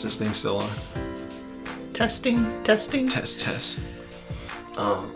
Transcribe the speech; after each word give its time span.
Is 0.00 0.04
this 0.04 0.16
thing 0.16 0.32
still 0.32 0.56
on? 0.56 0.70
Testing, 1.92 2.64
testing. 2.64 3.06
Test, 3.06 3.38
test. 3.40 3.78
Um, 4.78 5.12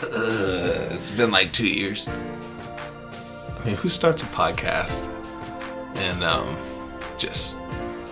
uh, 0.00 0.86
it's 0.92 1.10
been 1.10 1.32
like 1.32 1.50
two 1.52 1.66
years. 1.66 2.08
I 2.08 3.62
mean, 3.64 3.74
who 3.74 3.88
starts 3.88 4.22
a 4.22 4.26
podcast 4.26 5.08
and 5.96 6.22
um, 6.22 6.56
just 7.18 7.58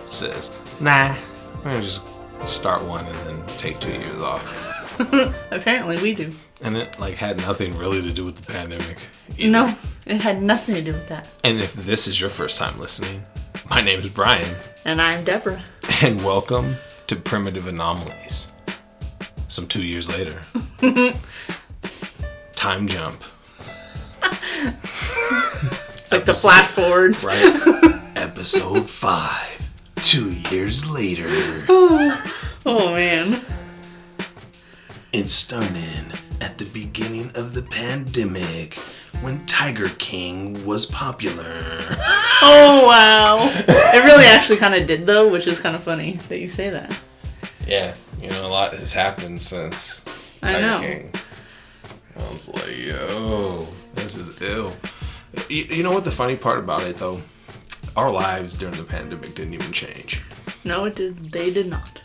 says, 0.09 0.51
"Nah, 0.81 1.15
I'm 1.15 1.63
gonna 1.63 1.81
just 1.81 2.01
start 2.45 2.83
one 2.83 3.05
and 3.05 3.15
then 3.19 3.57
take 3.57 3.79
two 3.79 3.91
years 3.93 4.21
off," 4.21 4.99
Apparently, 5.51 5.95
we 6.01 6.13
do. 6.13 6.33
and 6.61 6.75
it 6.75 6.99
like 6.99 7.15
had 7.15 7.37
nothing 7.37 7.71
really 7.77 8.01
to 8.01 8.11
do 8.11 8.25
with 8.25 8.35
the 8.35 8.51
pandemic. 8.51 8.97
either. 9.37 9.49
No, 9.49 9.77
it 10.07 10.21
had 10.21 10.41
nothing 10.41 10.75
to 10.75 10.81
do 10.81 10.91
with 10.91 11.07
that. 11.07 11.31
And 11.45 11.57
if 11.57 11.73
this 11.73 12.05
is 12.05 12.19
your 12.19 12.29
first 12.29 12.57
time 12.57 12.77
listening, 12.81 13.23
my 13.69 13.79
name 13.79 14.01
is 14.01 14.09
Brian, 14.09 14.57
And 14.83 15.01
I'm 15.01 15.23
Deborah. 15.23 15.63
and 16.01 16.21
welcome 16.23 16.77
to 17.07 17.15
Primitive 17.15 17.67
Anomalies. 17.67 18.61
Some 19.47 19.67
two 19.67 19.83
years 19.83 20.09
later. 20.09 20.41
Time 22.53 22.87
jump, 22.87 23.23
It's 25.97 26.11
like 26.11 26.25
the 26.25 26.33
flat 26.33 26.69
forwards. 26.71 27.23
right? 27.23 28.11
Episode 28.15 28.89
5. 28.89 29.95
Two 29.97 30.29
years 30.51 30.89
later. 30.89 31.27
Oh 31.69 32.93
man. 32.95 33.45
It's 35.13 35.33
started 35.33 36.13
at 36.41 36.57
the 36.57 36.65
beginning 36.65 37.31
of 37.35 37.53
the 37.53 37.61
pandemic 37.63 38.75
when 39.21 39.45
Tiger 39.45 39.89
King 39.97 40.63
was 40.65 40.85
popular. 40.85 41.59
Oh 42.41 42.85
wow. 42.85 43.37
it 43.67 44.03
really 44.03 44.25
actually 44.25 44.57
kind 44.57 44.75
of 44.75 44.85
did 44.85 45.05
though, 45.05 45.27
which 45.29 45.47
is 45.47 45.57
kind 45.57 45.73
of 45.73 45.83
funny 45.83 46.17
that 46.27 46.39
you 46.39 46.49
say 46.49 46.69
that. 46.69 47.01
Yeah, 47.65 47.95
you 48.21 48.29
know, 48.29 48.45
a 48.45 48.49
lot 48.49 48.73
has 48.73 48.91
happened 48.91 49.41
since 49.41 50.03
I 50.43 50.51
Tiger 50.51 50.67
know. 50.67 50.79
King. 50.79 51.11
I 52.17 52.29
was 52.29 52.49
like, 52.49 52.75
yo, 52.77 53.65
this 53.93 54.17
is 54.17 54.39
ill. 54.41 54.71
You, 55.49 55.63
you 55.63 55.81
know 55.83 55.91
what 55.91 56.03
the 56.03 56.11
funny 56.11 56.35
part 56.35 56.59
about 56.59 56.81
it 56.83 56.97
though? 56.97 57.21
Our 57.95 58.11
lives 58.11 58.57
during 58.57 58.75
the 58.75 58.83
pandemic 58.83 59.33
didn't 59.33 59.53
even 59.53 59.71
change. 59.71 60.21
No, 60.65 60.83
it 60.83 60.95
did. 60.95 61.31
They 61.31 61.51
did 61.51 61.67
not. 61.67 62.01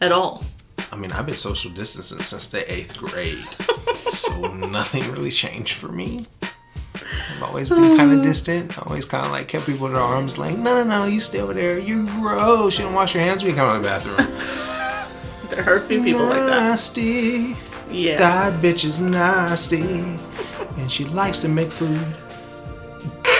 At 0.00 0.10
all. 0.10 0.42
I 0.90 0.96
mean, 0.96 1.12
I've 1.12 1.26
been 1.26 1.34
social 1.34 1.70
distancing 1.70 2.20
since 2.20 2.48
the 2.48 2.70
eighth 2.72 2.96
grade, 2.96 3.44
so 4.10 4.54
nothing 4.54 5.10
really 5.12 5.30
changed 5.30 5.74
for 5.74 5.88
me. 5.88 6.24
I've 6.94 7.42
always 7.42 7.68
been 7.68 7.96
kind 7.96 8.12
of 8.12 8.22
distant. 8.22 8.78
I 8.78 8.82
always 8.82 9.04
kind 9.04 9.24
of 9.24 9.32
like 9.32 9.48
kept 9.48 9.66
people 9.66 9.86
at 9.86 9.94
arms 9.94 10.38
length. 10.38 10.58
No, 10.58 10.82
no, 10.82 11.00
no, 11.00 11.06
you 11.06 11.20
stay 11.20 11.40
over 11.40 11.54
there. 11.54 11.78
You 11.78 12.06
gross. 12.06 12.78
You 12.78 12.86
don't 12.86 12.94
wash 12.94 13.14
your 13.14 13.22
hands 13.22 13.42
when 13.42 13.50
you 13.50 13.56
come 13.56 13.68
out 13.68 13.76
of 13.76 13.82
the 13.82 13.88
bathroom. 13.88 14.74
There 15.48 15.66
are 15.66 15.76
a 15.76 15.80
few 15.80 16.04
people 16.04 16.24
like 16.24 16.40
that. 16.40 16.62
Nasty. 16.62 17.56
Yeah. 17.90 18.18
That 18.18 18.62
bitch 18.62 18.84
is 18.84 19.00
nasty, 19.00 19.80
and 19.80 20.92
she 20.92 21.04
likes 21.06 21.40
to 21.40 21.48
make 21.48 21.72
food. 21.72 21.98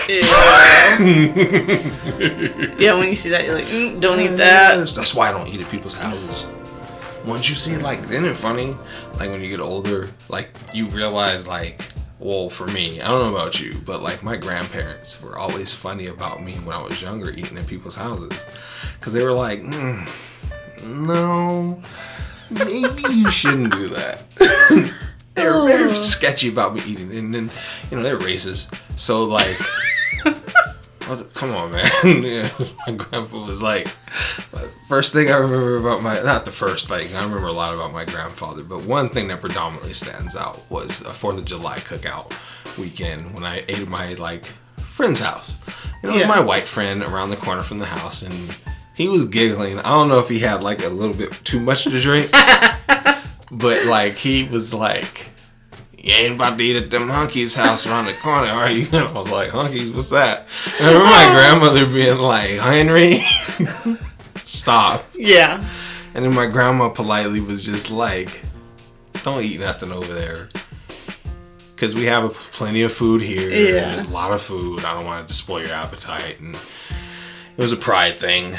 Yeah. 0.08 0.98
yeah, 2.78 2.94
when 2.94 3.10
you 3.10 3.14
see 3.14 3.28
that, 3.28 3.44
you're 3.44 3.56
like, 3.56 3.66
mm, 3.66 4.00
don't 4.00 4.18
eat 4.20 4.38
that. 4.38 4.88
That's 4.88 5.14
why 5.14 5.28
I 5.28 5.32
don't 5.32 5.48
eat 5.48 5.60
at 5.60 5.70
people's 5.70 5.92
houses. 5.92 6.46
Once 7.28 7.50
you 7.50 7.54
see 7.54 7.74
it, 7.74 7.82
like, 7.82 8.02
isn't 8.04 8.24
it 8.24 8.34
funny? 8.34 8.74
Like 9.18 9.30
when 9.30 9.42
you 9.42 9.50
get 9.50 9.60
older, 9.60 10.08
like 10.30 10.48
you 10.72 10.86
realize, 10.86 11.46
like, 11.46 11.82
well, 12.18 12.48
for 12.48 12.66
me, 12.68 13.02
I 13.02 13.08
don't 13.08 13.30
know 13.30 13.36
about 13.36 13.60
you, 13.60 13.74
but 13.84 14.02
like 14.02 14.22
my 14.22 14.34
grandparents 14.38 15.22
were 15.22 15.38
always 15.38 15.74
funny 15.74 16.06
about 16.06 16.42
me 16.42 16.54
when 16.54 16.74
I 16.74 16.82
was 16.82 17.02
younger 17.02 17.30
eating 17.30 17.58
in 17.58 17.66
people's 17.66 17.96
houses, 17.96 18.42
because 18.98 19.12
they 19.12 19.22
were 19.22 19.34
like, 19.34 19.58
mm, 19.60 20.08
no, 20.86 21.82
maybe 22.50 23.14
you 23.14 23.30
shouldn't 23.30 23.74
do 23.74 23.88
that. 23.88 24.22
they 25.34 25.50
were 25.50 25.68
very 25.68 25.94
sketchy 25.96 26.48
about 26.48 26.74
me 26.74 26.80
eating, 26.86 27.14
and 27.14 27.34
then 27.34 27.50
you 27.90 27.98
know 27.98 28.02
they're 28.02 28.18
racist, 28.18 28.80
so 28.98 29.22
like. 29.22 29.58
Come 31.32 31.52
on, 31.52 31.72
man. 31.72 31.90
yeah, 32.22 32.50
my 32.86 32.92
grandpa 32.92 33.46
was 33.46 33.62
like, 33.62 33.88
first 34.88 35.12
thing 35.12 35.30
I 35.30 35.36
remember 35.36 35.76
about 35.76 36.02
my, 36.02 36.20
not 36.22 36.44
the 36.44 36.50
first 36.50 36.88
thing, 36.88 37.14
I 37.14 37.22
remember 37.24 37.48
a 37.48 37.52
lot 37.52 37.74
about 37.74 37.92
my 37.92 38.04
grandfather, 38.04 38.62
but 38.64 38.84
one 38.84 39.08
thing 39.08 39.28
that 39.28 39.40
predominantly 39.40 39.92
stands 39.92 40.34
out 40.36 40.60
was 40.70 41.02
a 41.02 41.10
4th 41.10 41.38
of 41.38 41.44
July 41.44 41.78
cookout 41.78 42.32
weekend 42.78 43.34
when 43.34 43.44
I 43.44 43.58
ate 43.68 43.80
at 43.80 43.88
my, 43.88 44.14
like, 44.14 44.46
friend's 44.78 45.20
house. 45.20 45.54
Know, 46.02 46.10
it 46.10 46.12
was 46.12 46.22
Yeah. 46.22 46.28
my 46.28 46.40
white 46.40 46.62
friend 46.68 47.02
around 47.02 47.30
the 47.30 47.36
corner 47.36 47.62
from 47.62 47.78
the 47.78 47.86
house, 47.86 48.22
and 48.22 48.56
he 48.94 49.08
was 49.08 49.24
giggling. 49.26 49.78
I 49.80 49.90
don't 49.90 50.08
know 50.08 50.20
if 50.20 50.28
he 50.28 50.38
had, 50.40 50.62
like, 50.62 50.82
a 50.84 50.88
little 50.88 51.14
bit 51.14 51.32
too 51.44 51.60
much 51.60 51.84
to 51.84 52.00
drink, 52.00 52.30
but, 53.52 53.86
like, 53.86 54.14
he 54.14 54.44
was 54.44 54.72
like, 54.72 55.30
you 55.96 56.12
ain't 56.14 56.36
about 56.36 56.56
to 56.56 56.64
eat 56.64 56.76
at 56.76 56.90
them 56.90 57.08
hunkies 57.08 57.54
house 57.56 57.86
around 57.86 58.06
the 58.06 58.14
corner, 58.14 58.48
are 58.48 58.70
you? 58.70 58.86
And 58.92 59.08
I 59.08 59.12
was 59.12 59.30
like, 59.30 59.50
hunkies, 59.50 59.92
what's 59.92 60.08
that? 60.10 60.46
And 60.78 60.86
I 60.86 60.92
remember 60.92 61.04
my 61.10 61.28
grandmother 61.34 61.86
being 61.86 62.18
like, 62.18 62.50
Henry, 62.60 63.24
stop. 64.48 65.04
Yeah. 65.14 65.64
And 66.14 66.24
then 66.24 66.34
my 66.34 66.46
grandma 66.46 66.88
politely 66.88 67.40
was 67.40 67.62
just 67.64 67.90
like, 67.90 68.40
don't 69.22 69.42
eat 69.42 69.60
nothing 69.60 69.92
over 69.92 70.12
there. 70.12 70.48
Because 71.74 71.94
we 71.94 72.04
have 72.06 72.34
plenty 72.34 72.82
of 72.82 72.92
food 72.92 73.20
here. 73.22 73.50
Yeah. 73.50 73.90
There's 73.90 74.06
a 74.06 74.10
lot 74.10 74.32
of 74.32 74.40
food. 74.42 74.84
I 74.84 74.94
don't 74.94 75.04
want 75.04 75.28
to 75.28 75.34
spoil 75.34 75.60
your 75.60 75.72
appetite. 75.74 76.40
And 76.40 76.54
it 76.56 76.60
was 77.62 77.70
a 77.72 77.76
pride 77.76 78.16
thing. 78.16 78.56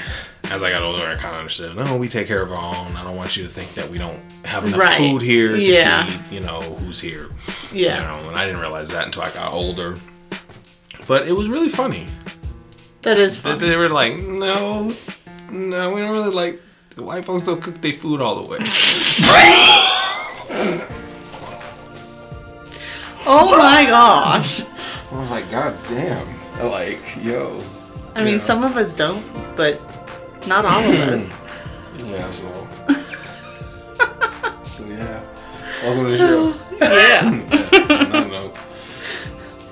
As 0.52 0.64
I 0.64 0.72
got 0.72 0.82
older, 0.82 1.06
I 1.06 1.16
kind 1.16 1.36
of 1.36 1.40
understood. 1.42 1.76
No, 1.76 1.98
we 1.98 2.08
take 2.08 2.28
care 2.28 2.42
of 2.42 2.52
our 2.52 2.58
own. 2.58 2.96
I 2.96 3.04
don't 3.06 3.18
want 3.18 3.36
you 3.38 3.44
to 3.44 3.50
think 3.50 3.74
that 3.76 3.90
we 3.90 3.98
don't 3.98 4.20
have 4.46 4.66
enough 4.66 4.80
Right. 4.80 4.98
food 4.98 5.22
here 5.22 5.56
to 5.56 5.62
Yeah. 5.62 6.06
feed, 6.06 6.22
you 6.32 6.40
know, 6.40 6.62
who's 6.62 7.00
here. 7.00 7.30
Yeah. 7.74 8.14
You 8.18 8.24
know, 8.24 8.30
and 8.30 8.38
I 8.40 8.46
didn't 8.46 8.62
realize 8.62 8.90
that 8.90 9.06
until 9.06 9.24
I 9.24 9.30
got 9.32 9.52
older. 9.54 9.96
But 11.08 11.28
it 11.28 11.34
was 11.34 11.48
really 11.50 11.70
funny. 11.70 12.06
That 13.04 13.18
is 13.18 13.42
That 13.42 13.60
fun. 13.60 13.70
they 13.70 13.76
were 13.76 13.90
like, 13.90 14.18
no, 14.18 14.92
no, 15.52 15.94
we 15.94 16.02
don't 16.02 16.12
really 16.12 16.32
like. 16.32 16.62
The 16.96 17.04
white 17.04 17.26
folks 17.26 17.44
don't 17.44 17.62
cook 17.62 17.80
their 17.82 17.94
food 17.94 18.22
all 18.22 18.44
the 18.44 18.50
way. 18.50 18.60
Oh 23.26 23.56
my 23.58 23.86
gosh. 23.86 24.62
I 25.12 25.20
was 25.20 25.30
like, 25.30 25.52
God 25.52 25.78
damn. 25.88 26.28
Like, 26.70 27.02
yo. 27.24 27.62
I 28.16 28.24
mean, 28.24 28.40
Yeah. 28.40 28.46
some 28.46 28.64
of 28.64 28.76
us 28.76 28.94
don't, 28.94 29.24
but 29.56 29.80
not 30.48 30.66
all 30.66 30.84
of 30.84 30.96
us. 30.96 31.30
Yeah, 32.00 32.32
so. 32.32 32.68
so, 34.64 34.86
yeah. 34.86 35.22
Welcome 35.84 36.06
to 36.06 36.12
the 36.12 36.18
show. 36.18 36.54
Yeah. 36.82 38.08
no, 38.10 38.28
no. 38.28 38.54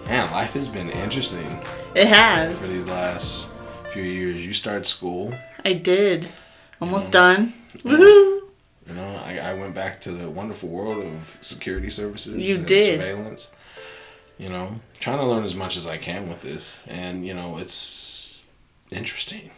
Man, 0.06 0.30
life 0.32 0.54
has 0.54 0.68
been 0.68 0.90
interesting 0.90 1.48
It 1.96 2.08
has. 2.08 2.56
for 2.60 2.68
these 2.68 2.86
last 2.86 3.50
few 3.92 4.04
years. 4.04 4.46
You 4.46 4.54
started 4.54 4.86
school. 4.86 5.34
I 5.66 5.74
did. 5.74 6.30
Almost 6.82 7.12
done. 7.12 7.54
Woohoo! 7.80 8.42
You 8.88 8.94
know, 8.94 9.22
I, 9.26 9.40
I 9.40 9.54
went 9.54 9.76
back 9.76 10.00
to 10.02 10.12
the 10.12 10.30
wonderful 10.30 10.70
world 10.70 11.04
of 11.04 11.38
security 11.42 11.90
services 11.90 12.36
You 12.36 12.56
and 12.56 12.66
did. 12.66 13.00
surveillance. 13.00 13.54
You 14.38 14.50
know, 14.50 14.80
trying 15.00 15.18
to 15.18 15.26
learn 15.26 15.44
as 15.44 15.56
much 15.56 15.78
as 15.78 15.88
I 15.88 15.98
can 15.98 16.30
with 16.30 16.42
this. 16.44 16.78
And, 16.88 17.26
you 17.26 17.34
know, 17.34 17.58
it's 17.58 18.44
interesting. 18.92 19.50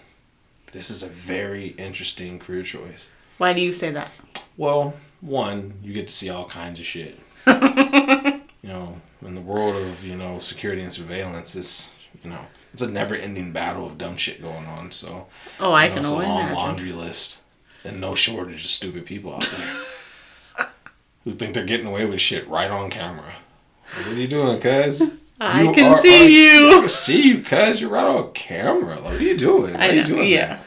This 0.72 0.90
is 0.90 1.04
a 1.04 1.08
very 1.10 1.68
interesting 1.70 2.40
career 2.40 2.64
choice. 2.64 3.08
Why 3.38 3.54
do 3.54 3.62
you 3.62 3.74
say 3.74 3.92
that? 3.92 4.10
Well, 4.58 4.94
one, 5.22 5.74
you 5.84 5.94
get 5.94 6.08
to 6.08 6.14
see 6.14 6.30
all 6.30 6.46
kinds 6.46 6.80
of 6.80 6.86
shit. 6.86 7.20
you 7.48 8.70
know, 8.70 9.02
in 9.22 9.36
the 9.36 9.42
world 9.42 9.76
of, 9.76 10.06
you 10.06 10.16
know, 10.16 10.40
security 10.40 10.82
and 10.82 10.94
surveillance, 10.94 11.56
it's, 11.56 11.90
you 12.24 12.30
know, 12.30 12.46
it's 12.74 12.82
a 12.82 12.88
never 12.90 13.16
ending 13.16 13.52
battle 13.52 13.86
of 13.86 13.98
dumb 13.98 14.18
shit 14.18 14.42
going 14.42 14.66
on. 14.66 14.92
So, 14.92 15.28
Oh, 15.60 15.72
I 15.72 15.84
you 15.84 15.90
know, 15.90 15.94
can 15.96 16.00
it's 16.02 16.12
a 16.12 16.16
long 16.16 16.24
imagine. 16.40 16.56
laundry 16.56 16.92
list, 16.94 17.38
and 17.84 18.00
no 18.02 18.16
shortage 18.16 18.64
of 18.64 18.70
stupid 18.70 19.06
people 19.06 19.34
out 19.36 19.50
there 19.56 20.68
who 21.24 21.32
think 21.32 21.54
they're 21.54 21.66
getting 21.66 21.88
away 21.88 22.06
with 22.06 22.20
shit 22.22 22.48
right 22.48 22.70
on 22.70 22.90
camera. 22.90 23.34
What 23.96 24.08
are 24.08 24.14
you 24.14 24.28
doing, 24.28 24.60
cuz? 24.60 25.14
I 25.42 25.64
You 25.64 25.74
can 25.74 25.94
are- 25.94 26.02
see 26.02 26.26
are- 26.26 26.30
you. 26.30 26.68
I 26.70 26.80
can 26.82 26.90
see 26.90 27.28
you, 27.30 27.42
cuz. 27.42 27.82
You're 27.82 27.90
right 27.90 28.06
on 28.06 28.32
camera. 28.34 28.96
Like, 28.96 29.04
what 29.06 29.14
are 29.16 29.24
you 29.24 29.38
doing? 29.38 29.74
What 29.74 29.82
I 29.82 29.90
are 29.90 29.94
you 29.94 30.00
know, 30.02 30.06
doing? 30.06 30.28
yeah. 30.30 30.48
man? 30.48 30.60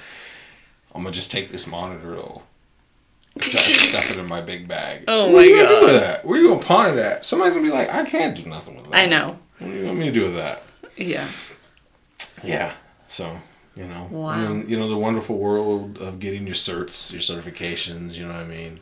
I'm 0.95 1.03
gonna 1.03 1.15
just 1.15 1.31
take 1.31 1.50
this 1.53 1.67
monitor 1.67 2.17
though. 2.17 2.43
Stuff 3.41 4.11
it 4.11 4.19
in 4.19 4.27
my 4.27 4.41
big 4.43 4.69
bag. 4.69 5.05
Oh 5.09 5.27
what 5.27 5.33
my 5.33 5.38
are 5.38 5.45
you 5.45 5.56
gonna 5.56 5.69
do 5.69 5.75
God. 5.75 5.85
with 5.93 6.00
that? 6.03 6.25
Where 6.25 6.38
are 6.38 6.43
you 6.43 6.49
gonna 6.49 6.61
pawn 6.65 6.99
it 6.99 7.00
at? 7.00 7.25
Somebody's 7.25 7.55
gonna 7.55 7.67
be 7.67 7.73
like, 7.73 7.88
I 7.93 8.05
can't 8.05 8.37
do 8.37 8.45
nothing 8.49 8.77
with 8.77 8.91
that. 8.91 8.99
I 8.99 9.06
know. 9.06 9.38
What 9.59 9.71
do 9.71 9.75
you 9.79 9.87
want 9.87 9.99
me 9.99 10.05
to 10.06 10.11
do 10.12 10.23
with 10.23 10.35
that? 10.37 10.62
Yeah. 10.97 11.33
Yeah. 12.43 12.75
So, 13.09 13.41
you 13.75 13.87
know. 13.87 14.09
Wow. 14.11 14.33
And 14.33 14.43
then, 14.43 14.69
you 14.69 14.79
know, 14.79 14.89
the 14.89 14.97
wonderful 14.97 15.39
world 15.39 15.99
of 15.99 16.19
getting 16.19 16.47
your 16.47 16.55
certs, 16.55 17.12
your 17.12 17.21
certifications, 17.23 18.12
you 18.15 18.23
know 18.27 18.33
what 18.35 18.43
I 18.43 18.47
mean? 18.47 18.81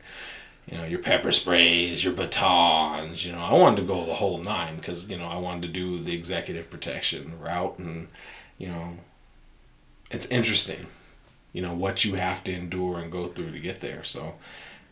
You 0.66 0.78
know, 0.78 0.84
your 0.84 1.00
pepper 1.00 1.32
sprays, 1.32 2.04
your 2.04 2.12
batons, 2.14 3.24
you 3.26 3.32
know. 3.32 3.40
I 3.40 3.54
wanted 3.54 3.76
to 3.78 3.82
go 3.82 4.06
the 4.06 4.14
whole 4.14 4.38
nine 4.38 4.76
because, 4.76 5.08
you 5.10 5.18
know, 5.18 5.26
I 5.26 5.38
wanted 5.38 5.62
to 5.62 5.68
do 5.68 6.00
the 6.02 6.14
executive 6.14 6.70
protection 6.70 7.38
route 7.40 7.78
and, 7.78 8.08
you 8.58 8.68
know, 8.68 8.98
it's 10.10 10.26
interesting. 10.26 10.86
you 11.52 11.62
know 11.62 11.74
what 11.74 12.04
you 12.04 12.14
have 12.16 12.44
to 12.44 12.52
endure 12.54 12.98
and 13.00 13.10
go 13.12 13.26
through 13.28 13.52
to 13.52 13.60
get 13.60 13.80
there. 13.80 14.04
So, 14.04 14.36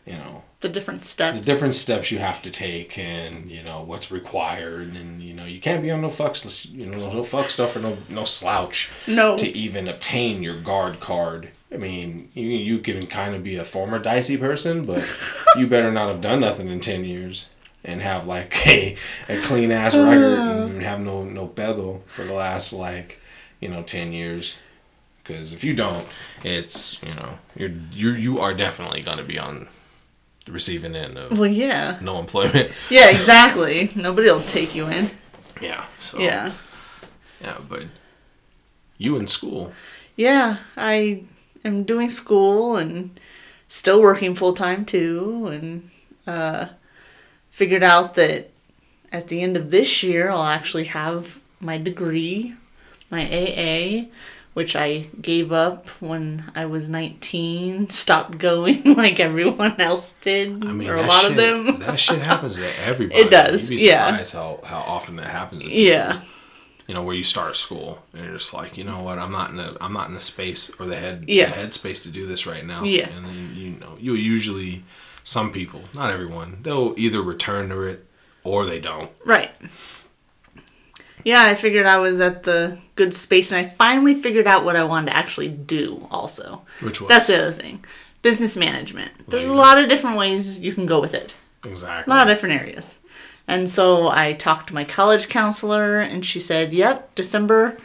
you 0.05 0.13
know, 0.13 0.43
The 0.61 0.69
different 0.69 1.05
steps 1.05 1.37
the 1.39 1.45
different 1.45 1.75
steps 1.75 2.11
you 2.11 2.19
have 2.19 2.41
to 2.43 2.51
take 2.51 2.97
and 2.97 3.49
you 3.51 3.63
know 3.63 3.81
what's 3.83 4.11
required 4.11 4.89
and 4.95 5.21
you 5.23 5.33
know 5.33 5.45
you 5.59 5.63
can't 5.63 5.81
be 5.83 5.91
on 5.91 5.99
no 5.99 6.09
fuck 6.09 6.37
you 6.71 6.85
know 6.85 7.11
no 7.11 7.21
fuck 7.21 7.49
stuff 7.49 7.75
or 7.75 7.79
no 7.79 7.97
no 8.07 8.23
slouch 8.23 8.89
No. 9.07 9.35
to 9.35 9.45
even 9.57 9.89
obtain 9.89 10.41
your 10.41 10.57
guard 10.57 11.01
card 11.01 11.49
i 11.69 11.75
mean 11.75 12.31
you, 12.33 12.47
you 12.47 12.79
can 12.79 13.05
kind 13.07 13.35
of 13.35 13.43
be 13.43 13.57
a 13.57 13.65
former 13.65 13.99
dicey 13.99 14.37
person 14.37 14.85
but 14.85 15.03
you 15.57 15.67
better 15.67 15.91
not 15.91 16.07
have 16.09 16.21
done 16.21 16.39
nothing 16.39 16.69
in 16.69 16.79
10 16.79 17.03
years 17.03 17.49
and 17.83 18.01
have 18.01 18.25
like 18.25 18.65
a, 18.67 18.95
a 19.27 19.41
clean 19.41 19.69
ass 19.73 19.95
record 19.97 20.39
and 20.69 20.81
have 20.81 21.01
no 21.01 21.25
no 21.25 21.45
pedo 21.45 21.99
for 22.05 22.23
the 22.23 22.31
last 22.33 22.71
like 22.71 23.19
you 23.59 23.67
know 23.67 23.83
10 23.83 24.13
years 24.13 24.57
because 25.21 25.51
if 25.51 25.61
you 25.65 25.73
don't 25.73 26.07
it's 26.45 27.03
you 27.03 27.13
know 27.15 27.37
you're 27.57 27.73
you're 27.91 28.17
you 28.17 28.39
are 28.39 28.53
definitely 28.53 29.01
going 29.01 29.17
to 29.17 29.25
be 29.25 29.37
on 29.37 29.67
the 30.45 30.53
receiving 30.53 30.95
end 30.95 31.17
of 31.17 31.37
Well, 31.37 31.51
yeah. 31.51 31.99
no 32.01 32.17
employment. 32.17 32.71
Yeah, 32.89 33.09
exactly. 33.17 33.91
Nobody 33.93 34.31
will 34.31 34.41
take 34.43 34.73
you 34.73 34.87
in. 34.87 35.11
Yeah. 35.61 35.85
So 35.99 36.19
Yeah. 36.19 36.53
Yeah, 37.41 37.57
but 37.67 37.83
you 38.97 39.15
in 39.15 39.27
school. 39.27 39.73
Yeah, 40.15 40.57
I 40.75 41.23
am 41.63 41.83
doing 41.83 42.09
school 42.09 42.75
and 42.75 43.17
still 43.69 44.01
working 44.01 44.35
full 44.35 44.53
time 44.53 44.85
too, 44.85 45.47
and 45.47 45.89
uh, 46.27 46.67
figured 47.49 47.83
out 47.83 48.15
that 48.15 48.49
at 49.11 49.27
the 49.27 49.41
end 49.41 49.55
of 49.55 49.71
this 49.71 50.03
year 50.03 50.29
I'll 50.29 50.43
actually 50.43 50.85
have 50.85 51.39
my 51.61 51.77
degree, 51.77 52.55
my 53.09 53.23
AA, 53.25 54.07
which 54.53 54.75
I 54.75 55.07
gave 55.21 55.51
up 55.51 55.87
when 56.01 56.51
I 56.55 56.65
was 56.65 56.89
19, 56.89 57.89
stopped 57.91 58.37
going 58.37 58.83
like 58.95 59.19
everyone 59.19 59.79
else 59.79 60.13
did, 60.21 60.63
I 60.65 60.71
mean, 60.71 60.89
or 60.89 60.95
a 60.97 61.05
lot 61.05 61.21
shit, 61.23 61.31
of 61.31 61.37
them. 61.37 61.79
that 61.79 61.99
shit 61.99 62.19
happens 62.21 62.55
to 62.57 62.79
everybody. 62.83 63.21
It 63.21 63.29
does, 63.31 63.69
You'd 63.69 63.77
be 63.79 63.85
yeah. 63.85 64.23
how 64.31 64.59
how 64.63 64.79
often 64.79 65.15
that 65.17 65.27
happens. 65.29 65.63
Yeah, 65.63 66.21
You 66.87 66.95
know, 66.95 67.03
where 67.03 67.15
you 67.15 67.23
start 67.23 67.55
school 67.55 68.03
and 68.13 68.23
you're 68.25 68.37
just 68.37 68.53
like, 68.53 68.77
you 68.77 68.83
know 68.83 69.01
what, 69.03 69.19
I'm 69.19 69.31
not 69.31 69.51
in 69.51 69.57
the 69.57 69.77
I'm 69.81 69.93
not 69.93 70.07
in 70.09 70.15
the 70.15 70.21
space 70.21 70.71
or 70.79 70.85
the 70.87 70.95
head 70.97 71.25
Yeah. 71.27 71.45
the 71.45 71.51
head 71.51 71.73
space 71.73 72.03
to 72.03 72.09
do 72.09 72.25
this 72.25 72.45
right 72.45 72.65
now. 72.65 72.83
Yeah. 72.83 73.07
And 73.09 73.25
then 73.25 73.53
you 73.55 73.71
know, 73.79 73.95
you 73.99 74.13
usually 74.15 74.83
some 75.23 75.51
people, 75.51 75.83
not 75.93 76.11
everyone, 76.11 76.59
they'll 76.63 76.95
either 76.97 77.21
return 77.21 77.69
to 77.69 77.81
it 77.83 78.05
or 78.43 78.65
they 78.65 78.79
don't. 78.79 79.11
right. 79.25 79.51
Yeah, 81.23 81.43
I 81.43 81.55
figured 81.55 81.85
I 81.85 81.97
was 81.97 82.19
at 82.19 82.43
the 82.43 82.79
good 82.95 83.13
space, 83.13 83.51
and 83.51 83.65
I 83.65 83.69
finally 83.69 84.15
figured 84.15 84.47
out 84.47 84.65
what 84.65 84.75
I 84.75 84.83
wanted 84.83 85.11
to 85.11 85.17
actually 85.17 85.49
do. 85.49 86.07
Also, 86.11 86.61
Which 86.81 87.01
was 87.01 87.09
That's 87.09 87.27
the 87.27 87.37
other 87.37 87.51
thing. 87.51 87.83
Business 88.21 88.55
management. 88.55 89.11
There's 89.29 89.47
a 89.47 89.53
lot 89.53 89.79
of 89.79 89.89
different 89.89 90.17
ways 90.17 90.59
you 90.59 90.73
can 90.73 90.85
go 90.85 90.99
with 90.99 91.13
it. 91.13 91.33
exactly 91.63 92.11
A 92.11 92.15
lot 92.15 92.27
of 92.27 92.33
different 92.33 92.61
areas. 92.61 92.99
And 93.47 93.69
so 93.69 94.09
I 94.09 94.33
talked 94.33 94.67
to 94.67 94.75
my 94.75 94.83
college 94.83 95.27
counselor 95.27 95.99
and 95.99 96.25
she 96.25 96.39
said, 96.39 96.73
"Yep, 96.73 97.15
December 97.15 97.77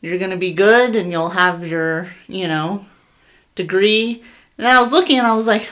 you're 0.00 0.18
going 0.18 0.32
to 0.32 0.36
be 0.36 0.52
good 0.52 0.96
and 0.96 1.12
you'll 1.12 1.30
have 1.30 1.66
your, 1.66 2.10
you 2.26 2.48
know, 2.48 2.84
degree." 3.54 4.22
And 4.58 4.66
I 4.66 4.80
was 4.80 4.90
looking 4.92 5.18
and 5.18 5.26
I 5.26 5.34
was 5.34 5.46
like, 5.46 5.70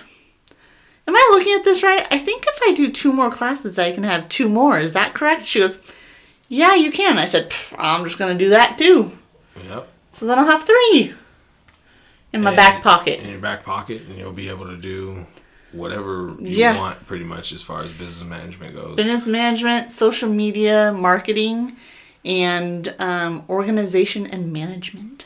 "Am 1.07 1.15
I 1.15 1.29
looking 1.33 1.53
at 1.53 1.65
this 1.65 1.83
right? 1.83 2.07
I 2.11 2.19
think 2.19 2.47
if 2.47 2.61
I 2.67 2.73
do 2.73 2.91
two 2.91 3.13
more 3.13 3.31
classes 3.31 3.79
I 3.79 3.93
can 3.93 4.05
have 4.05 4.29
two 4.29 4.49
more. 4.49 4.79
Is 4.81 4.95
that 4.95 5.15
correct?" 5.15 5.47
She 5.47 5.59
goes, 5.61 5.79
"Yeah, 6.51 6.75
you 6.75 6.91
can." 6.93 7.17
I 7.17 7.25
said, 7.25 7.53
"I'm 7.79 8.05
just 8.05 8.19
going 8.19 8.37
to 8.37 8.45
do 8.45 8.51
that 8.51 8.77
too." 8.77 9.13
Yep. 9.69 9.89
So 10.13 10.27
then 10.27 10.39
I'll 10.39 10.45
have 10.47 10.65
3 10.65 11.15
in 12.33 12.43
my 12.43 12.51
And- 12.51 12.57
back 12.57 12.83
pocket. 12.83 13.21
in 13.21 13.31
your 13.31 13.39
back 13.39 13.65
pocket 13.65 14.03
and 14.09 14.19
you'll 14.19 14.33
be 14.33 14.49
able 14.51 14.67
to 14.67 14.77
do 14.77 15.27
whatever 15.73 16.35
you 16.41 16.57
Yeah. 16.59 16.77
want 16.77 17.07
pretty 17.07 17.25
much 17.25 17.53
as 17.53 17.63
far 17.63 17.83
as 17.83 17.93
business 17.93 18.29
management 18.29 18.75
goes. 18.75 18.97
business 18.97 19.27
management, 19.27 19.93
social 19.93 20.29
media, 20.29 20.93
marketing, 20.93 21.77
and 22.25 22.95
um, 22.99 23.45
organization 23.49 24.27
and 24.27 24.53
management. 24.53 25.25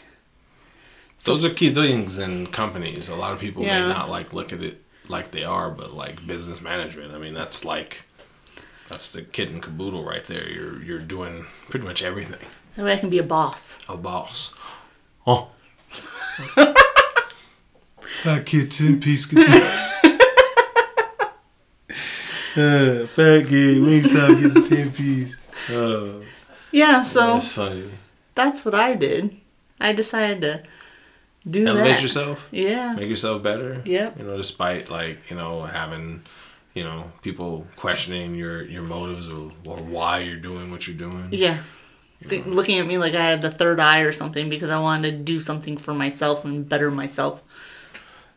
Those 1.24 1.44
are 1.44 1.50
key 1.50 1.72
things 1.72 2.18
in 2.18 2.46
companies. 2.48 3.08
A 3.08 3.14
lot 3.16 3.32
of 3.32 3.40
people 3.40 3.62
Yeah. 3.64 3.82
may 3.82 3.88
not 3.88 4.10
like 4.10 4.32
look 4.34 4.52
at 4.52 4.62
it 4.62 4.82
like 5.08 5.30
they 5.30 5.44
are, 5.44 5.70
but 5.70 5.94
like 5.94 6.26
business 6.26 6.60
management, 6.60 7.14
I 7.14 7.18
mean 7.18 7.32
that's 7.34 7.64
like 7.64 8.02
that's 8.88 9.10
the 9.10 9.22
kid 9.22 9.50
and 9.50 9.62
caboodle 9.62 10.04
right 10.04 10.24
there. 10.26 10.48
You're 10.48 10.82
you're 10.82 10.98
doing 11.00 11.46
pretty 11.70 11.86
much 11.86 12.02
everything. 12.02 12.46
That 12.76 12.84
way 12.84 12.92
I 12.94 12.98
can 12.98 13.10
be 13.10 13.18
a 13.18 13.22
boss. 13.22 13.78
A 13.88 13.96
boss. 13.96 14.52
Oh. 15.26 15.48
Fat 18.22 18.44
kid 18.46 18.70
ten 18.70 19.00
piece 19.00 19.26
Uh, 22.56 23.04
fat 23.08 23.46
kid, 23.48 23.78
Wingstop 23.82 24.40
gets 24.40 24.54
a 24.54 24.62
ten 24.74 24.92
piece. 24.92 25.36
Oh, 25.70 26.22
Yeah, 26.70 27.02
so 27.02 27.34
that's 27.34 27.48
funny. 27.48 27.90
that's 28.36 28.64
what 28.64 28.74
I 28.76 28.94
did. 28.94 29.36
I 29.80 29.92
decided 29.92 30.40
to 30.42 30.62
do 31.50 31.66
Elevate 31.66 31.96
that. 31.96 32.02
yourself. 32.02 32.46
Yeah. 32.52 32.92
make 32.94 33.08
yourself 33.08 33.42
better. 33.42 33.82
Yep. 33.84 34.18
You 34.18 34.24
know, 34.24 34.36
despite 34.36 34.88
like 34.88 35.28
you 35.30 35.36
know 35.36 35.64
having, 35.64 36.22
you 36.74 36.84
know, 36.84 37.10
people 37.22 37.66
questioning 37.76 38.34
your 38.34 38.62
your 38.62 38.82
motives 38.82 39.28
or, 39.28 39.52
or 39.64 39.76
why 39.78 40.18
you're 40.18 40.36
doing 40.36 40.70
what 40.70 40.86
you're 40.86 40.96
doing. 40.96 41.28
Yeah. 41.32 41.62
Th- 42.28 42.46
looking 42.46 42.78
at 42.78 42.86
me 42.86 42.96
like 42.98 43.14
I 43.14 43.28
had 43.28 43.42
the 43.42 43.50
third 43.50 43.78
eye 43.80 44.00
or 44.00 44.12
something 44.12 44.48
because 44.48 44.70
I 44.70 44.80
wanted 44.80 45.10
to 45.10 45.16
do 45.18 45.40
something 45.40 45.76
for 45.76 45.92
myself 45.94 46.44
and 46.44 46.68
better 46.68 46.90
myself. 46.90 47.42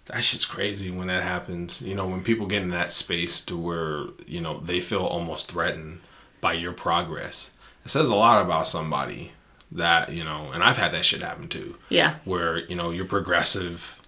That 0.05 0.23
shit's 0.23 0.45
crazy 0.45 0.89
when 0.91 1.07
that 1.07 1.23
happens. 1.23 1.81
You 1.81 1.95
know, 1.95 2.07
when 2.07 2.23
people 2.23 2.47
get 2.47 2.61
in 2.61 2.69
that 2.71 2.93
space 2.93 3.41
to 3.41 3.57
where 3.57 4.05
you 4.25 4.39
know 4.41 4.59
they 4.59 4.81
feel 4.81 5.05
almost 5.05 5.51
threatened 5.51 5.99
by 6.41 6.53
your 6.53 6.73
progress. 6.73 7.51
It 7.85 7.89
says 7.89 8.09
a 8.09 8.15
lot 8.15 8.41
about 8.45 8.67
somebody 8.67 9.31
that 9.71 10.11
you 10.13 10.23
know, 10.23 10.51
and 10.53 10.63
I've 10.63 10.77
had 10.77 10.91
that 10.93 11.05
shit 11.05 11.21
happen 11.21 11.47
too. 11.47 11.77
Yeah. 11.89 12.15
where 12.25 12.59
you 12.59 12.75
know 12.75 12.91
you're 12.91 13.05
progressive 13.05 13.99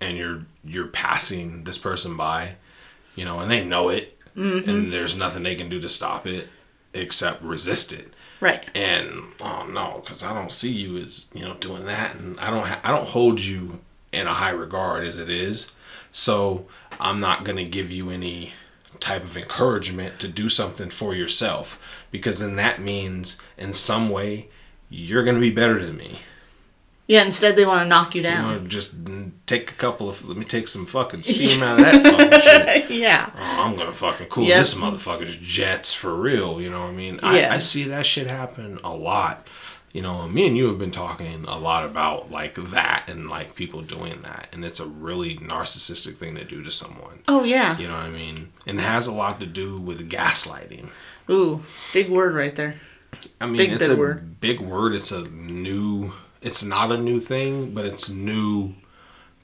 and 0.00 0.16
you're 0.16 0.44
you're 0.64 0.88
passing 0.88 1.64
this 1.64 1.78
person 1.78 2.16
by 2.16 2.56
you 3.20 3.26
know 3.26 3.40
and 3.40 3.50
they 3.50 3.62
know 3.62 3.90
it. 3.90 4.16
Mm-hmm. 4.34 4.70
And 4.70 4.92
there's 4.92 5.14
nothing 5.14 5.42
they 5.42 5.54
can 5.54 5.68
do 5.68 5.78
to 5.80 5.88
stop 5.90 6.26
it 6.26 6.48
except 6.94 7.42
resist 7.42 7.92
it. 7.92 8.14
Right. 8.40 8.64
and 8.74 9.10
oh 9.38 9.66
no 9.66 10.00
because 10.02 10.22
i 10.22 10.32
don't 10.32 10.50
see 10.50 10.72
you 10.72 10.96
as 10.96 11.28
you 11.34 11.44
know 11.44 11.54
doing 11.56 11.84
that. 11.84 12.14
And 12.14 12.40
i 12.40 12.48
don't 12.48 12.66
ha- 12.66 12.80
i 12.82 12.90
don't 12.90 13.08
hold 13.08 13.38
you 13.38 13.80
in 14.12 14.26
a 14.26 14.32
high 14.32 14.56
regard 14.64 15.06
as 15.06 15.18
it 15.18 15.28
is. 15.28 15.70
So 16.10 16.66
i'm 16.98 17.20
not 17.20 17.44
going 17.44 17.62
to 17.62 17.70
give 17.70 17.90
you 17.90 18.08
any 18.08 18.54
type 18.98 19.24
of 19.24 19.36
encouragement 19.36 20.18
to 20.20 20.28
do 20.28 20.48
something 20.48 20.88
for 20.88 21.14
yourself 21.14 21.78
because 22.10 22.40
then 22.40 22.56
that 22.56 22.80
means 22.80 23.40
in 23.58 23.74
some 23.74 24.08
way 24.08 24.48
you're 24.88 25.24
going 25.24 25.36
to 25.36 25.40
be 25.40 25.50
better 25.50 25.84
than 25.84 25.96
me 25.96 26.20
Yeah, 27.10 27.24
instead 27.24 27.56
they 27.56 27.66
want 27.66 27.82
to 27.82 27.88
knock 27.88 28.14
you 28.14 28.20
you 28.20 28.28
down. 28.28 28.62
know, 28.62 28.68
just 28.68 28.94
take 29.46 29.70
a 29.72 29.74
couple 29.74 30.08
of. 30.08 30.24
Let 30.28 30.36
me 30.36 30.44
take 30.44 30.68
some 30.68 30.86
fucking 30.86 31.22
steam 31.24 31.60
out 31.60 31.80
of 31.80 31.84
that 31.84 32.02
fucking 32.04 32.40
shit. 32.40 32.90
yeah. 33.00 33.30
Oh, 33.36 33.62
I'm 33.64 33.74
gonna 33.74 33.92
fucking 33.92 34.28
cool 34.28 34.44
Yep. 34.44 34.58
this 34.58 34.74
motherfucker's 34.74 35.34
jets 35.36 35.92
for 35.92 36.14
real. 36.14 36.60
You 36.62 36.70
know 36.70 36.82
what 36.82 36.90
I 36.90 36.92
mean? 36.92 37.18
I, 37.20 37.40
Yeah. 37.40 37.52
I 37.54 37.58
see 37.58 37.82
that 37.84 38.06
shit 38.06 38.28
happen 38.28 38.78
a 38.84 38.90
lot. 38.94 39.48
You 39.92 40.02
know, 40.02 40.28
me 40.28 40.46
and 40.46 40.56
you 40.56 40.68
have 40.68 40.78
been 40.78 40.92
talking 40.92 41.44
a 41.48 41.58
lot 41.58 41.84
about 41.84 42.30
like 42.30 42.54
that 42.54 43.06
and 43.08 43.28
like 43.28 43.56
people 43.56 43.80
doing 43.82 44.22
that, 44.22 44.46
and 44.52 44.64
it's 44.64 44.78
a 44.78 44.86
really 44.86 45.36
narcissistic 45.36 46.16
thing 46.16 46.36
to 46.36 46.44
do 46.44 46.62
to 46.62 46.70
someone. 46.70 47.18
Oh 47.26 47.42
yeah. 47.42 47.76
You 47.76 47.88
know 47.88 47.94
what 47.94 48.04
I 48.04 48.10
mean? 48.10 48.52
And 48.68 48.78
it 48.78 48.82
has 48.82 49.08
a 49.08 49.12
lot 49.12 49.40
to 49.40 49.46
do 49.46 49.78
with 49.80 50.08
gaslighting. 50.08 50.90
Ooh, 51.28 51.64
big 51.92 52.08
word 52.08 52.34
right 52.36 52.54
there. 52.54 52.76
I 53.40 53.46
mean, 53.46 53.56
Big, 53.56 53.72
it's 53.72 53.88
big 53.88 53.96
a 53.96 54.00
word. 54.00 54.40
big 54.40 54.60
word. 54.60 54.94
It's 54.94 55.10
a 55.10 55.22
new. 55.24 56.12
It's 56.42 56.62
not 56.64 56.90
a 56.90 56.96
new 56.98 57.20
thing, 57.20 57.72
but 57.74 57.84
it's 57.84 58.08
new 58.08 58.74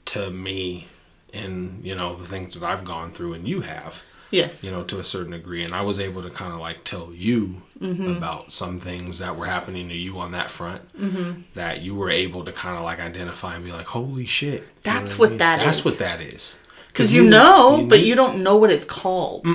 to 0.05 0.31
me, 0.31 0.87
and 1.33 1.83
you 1.85 1.95
know 1.95 2.15
the 2.15 2.25
things 2.27 2.53
that 2.59 2.65
I've 2.65 2.83
gone 2.85 3.11
through, 3.11 3.33
and 3.33 3.47
you 3.47 3.61
have, 3.61 4.01
Yes. 4.31 4.63
you 4.63 4.71
know, 4.71 4.83
to 4.85 4.99
a 4.99 5.03
certain 5.03 5.31
degree. 5.31 5.63
And 5.63 5.73
I 5.73 5.81
was 5.81 5.99
able 5.99 6.23
to 6.23 6.29
kind 6.29 6.53
of 6.53 6.59
like 6.59 6.83
tell 6.83 7.11
you 7.13 7.61
Mm-hmm. 7.79 8.07
about 8.17 8.51
some 8.51 8.79
things 8.79 9.19
that 9.19 9.35
were 9.37 9.45
happening 9.45 9.87
to 9.89 9.95
you 9.95 10.17
on 10.17 10.31
that 10.31 10.49
front. 10.49 10.81
Mm-hmm. 10.97 11.41
That 11.53 11.81
you 11.81 11.93
were 11.93 12.09
able 12.09 12.43
to 12.45 12.51
kind 12.51 12.75
of 12.75 12.83
like 12.83 12.99
identify 12.99 13.53
and 13.55 13.63
be 13.63 13.71
like, 13.71 13.85
"Holy 13.85 14.25
shit!" 14.25 14.53
You 14.53 14.59
know 14.59 14.65
That's 14.99 15.13
I 15.13 15.17
what 15.17 15.29
mean? 15.29 15.37
that 15.37 15.57
That's 15.59 15.79
is. 15.79 15.85
what 15.85 15.99
that 15.99 16.19
is. 16.19 16.55
Because 16.87 17.13
you, 17.13 17.29
know, 17.29 17.85
but 17.87 17.99
knew- 17.99 18.05
you 18.07 18.15
don't 18.15 18.41
know 18.41 18.57
what 18.57 18.71
it's 18.71 18.85
called. 18.85 19.45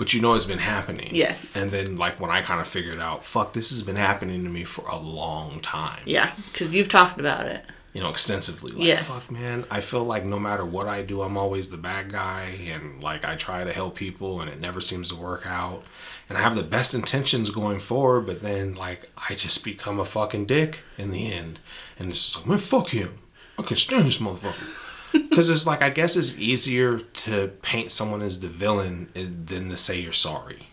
But 0.00 0.14
you 0.14 0.20
know 0.22 0.32
it's 0.32 0.46
been 0.46 0.58
happening. 0.58 1.14
Yes. 1.14 1.54
And 1.54 1.70
then 1.70 1.96
like 1.98 2.18
when 2.18 2.30
I 2.30 2.40
kind 2.40 2.58
of 2.58 2.66
figured 2.66 2.98
out, 3.00 3.22
fuck, 3.22 3.52
this 3.52 3.68
has 3.68 3.82
been 3.82 3.96
happening 3.96 4.42
to 4.44 4.48
me 4.48 4.64
for 4.64 4.88
a 4.88 4.96
long 4.96 5.60
time. 5.60 6.00
Yeah, 6.06 6.34
because 6.50 6.72
you've 6.72 6.88
talked 6.88 7.20
about 7.20 7.44
it. 7.44 7.62
You 7.92 8.00
know, 8.00 8.08
extensively. 8.08 8.72
Like, 8.72 8.86
Yes. 8.86 9.06
fuck, 9.06 9.30
man, 9.30 9.66
I 9.70 9.80
feel 9.80 10.04
like 10.04 10.24
no 10.24 10.38
matter 10.38 10.64
what 10.64 10.86
I 10.88 11.02
do, 11.02 11.20
I'm 11.20 11.36
always 11.36 11.68
the 11.68 11.76
bad 11.76 12.10
guy, 12.10 12.44
and 12.74 13.02
like 13.02 13.26
I 13.26 13.34
try 13.36 13.62
to 13.62 13.74
help 13.74 13.94
people, 13.96 14.40
and 14.40 14.48
it 14.48 14.58
never 14.58 14.80
seems 14.80 15.10
to 15.10 15.16
work 15.16 15.46
out. 15.46 15.82
And 16.30 16.38
I 16.38 16.40
have 16.40 16.56
the 16.56 16.62
best 16.62 16.94
intentions 16.94 17.50
going 17.50 17.78
forward, 17.78 18.22
but 18.26 18.40
then 18.40 18.74
like 18.74 19.10
I 19.28 19.34
just 19.34 19.62
become 19.64 20.00
a 20.00 20.06
fucking 20.06 20.46
dick 20.46 20.82
in 20.96 21.10
the 21.10 21.30
end, 21.30 21.58
and 21.98 22.08
it's 22.08 22.24
just 22.24 22.36
like, 22.38 22.46
man, 22.46 22.56
fuck 22.58 22.88
him. 22.88 23.18
I 23.58 23.62
can 23.64 23.76
stand 23.76 24.06
this 24.06 24.16
motherfucker. 24.16 24.68
Because 25.12 25.48
it's 25.50 25.66
like 25.66 25.82
I 25.82 25.90
guess 25.90 26.16
it's 26.16 26.38
easier 26.38 26.98
to 26.98 27.48
paint 27.62 27.90
someone 27.90 28.22
as 28.22 28.40
the 28.40 28.48
villain 28.48 29.08
eh, 29.14 29.26
than 29.46 29.70
to 29.70 29.76
say 29.76 30.00
you're 30.00 30.12
sorry 30.12 30.68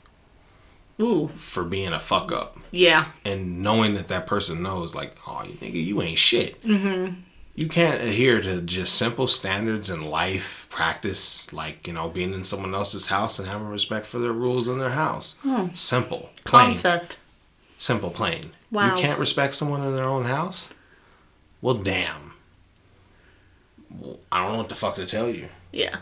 Ooh, 1.00 1.28
for 1.38 1.64
being 1.64 1.94
a 1.94 2.00
fuck 2.00 2.32
up, 2.32 2.58
yeah. 2.72 3.10
and 3.24 3.62
knowing 3.62 3.94
that 3.94 4.08
that 4.08 4.26
person 4.26 4.64
knows 4.64 4.96
like, 4.96 5.16
oh, 5.28 5.44
you 5.44 5.54
nigga, 5.54 5.86
you 5.86 6.02
ain't 6.02 6.18
shit. 6.18 6.62
Mm-hmm. 6.64 7.22
You 7.54 7.68
can't 7.68 8.02
adhere 8.02 8.42
to 8.42 8.62
just 8.62 8.96
simple 8.96 9.28
standards 9.28 9.90
in 9.92 10.10
life 10.10 10.68
practice, 10.70 11.52
like 11.54 11.88
you 11.88 11.94
know, 11.94 12.10
being 12.10 12.34
in 12.34 12.44
someone 12.44 12.74
else's 12.74 13.08
house 13.08 13.38
and 13.38 13.48
having 13.48 13.68
respect 13.68 14.06
for 14.08 14.18
their 14.20 14.32
rules 14.34 14.68
in 14.68 14.80
their 14.80 14.92
house. 14.92 15.38
Simple, 15.74 16.30
plain, 16.46 16.74
Concept. 16.74 17.18
simple, 17.78 18.10
plain. 18.10 18.52
Wow. 18.72 18.96
You 18.96 19.02
can't 19.02 19.20
respect 19.20 19.56
someone 19.56 19.84
in 19.84 19.96
their 19.96 20.06
own 20.06 20.26
house. 20.26 20.70
Well, 21.62 21.76
damn. 21.76 22.27
I 24.32 24.44
don't 24.44 24.54
know 24.54 24.58
what 24.60 24.70
the 24.70 24.76
fuck 24.76 24.96
to 24.96 25.06
tell 25.06 25.30
you. 25.30 25.50
Yeah. 25.72 25.98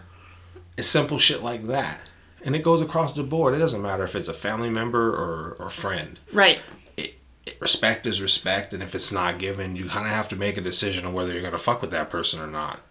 It's 0.78 0.88
simple 0.88 1.18
shit 1.18 1.42
like 1.42 1.64
that. 1.64 2.10
And 2.44 2.56
it 2.56 2.64
goes 2.64 2.82
across 2.82 3.14
the 3.14 3.24
board. 3.24 3.56
It 3.56 3.60
doesn't 3.60 3.82
matter 3.82 4.04
if 4.04 4.16
it's 4.16 4.28
a 4.28 4.34
family 4.34 4.70
member 4.70 5.10
or, 5.10 5.56
or 5.60 5.70
friend. 5.70 6.20
Right. 6.32 6.60
It, 6.96 7.16
it, 7.46 7.60
respect 7.60 8.06
is 8.06 8.22
respect, 8.22 8.74
and 8.74 8.84
if 8.84 8.94
it's 8.94 9.12
not 9.12 9.40
given, 9.40 9.75
you 9.75 9.88
kind 9.88 10.06
of 10.06 10.12
have 10.12 10.28
to 10.30 10.36
make 10.36 10.58
a 10.58 10.62
decision 10.62 11.06
on 11.06 11.14
whether 11.14 11.32
you're 11.34 11.42
going 11.42 11.54
to 11.54 11.58
fuck 11.58 11.82
with 11.82 11.92
that 11.92 12.10
person 12.10 12.40
or 12.40 12.48
not. 12.48 12.82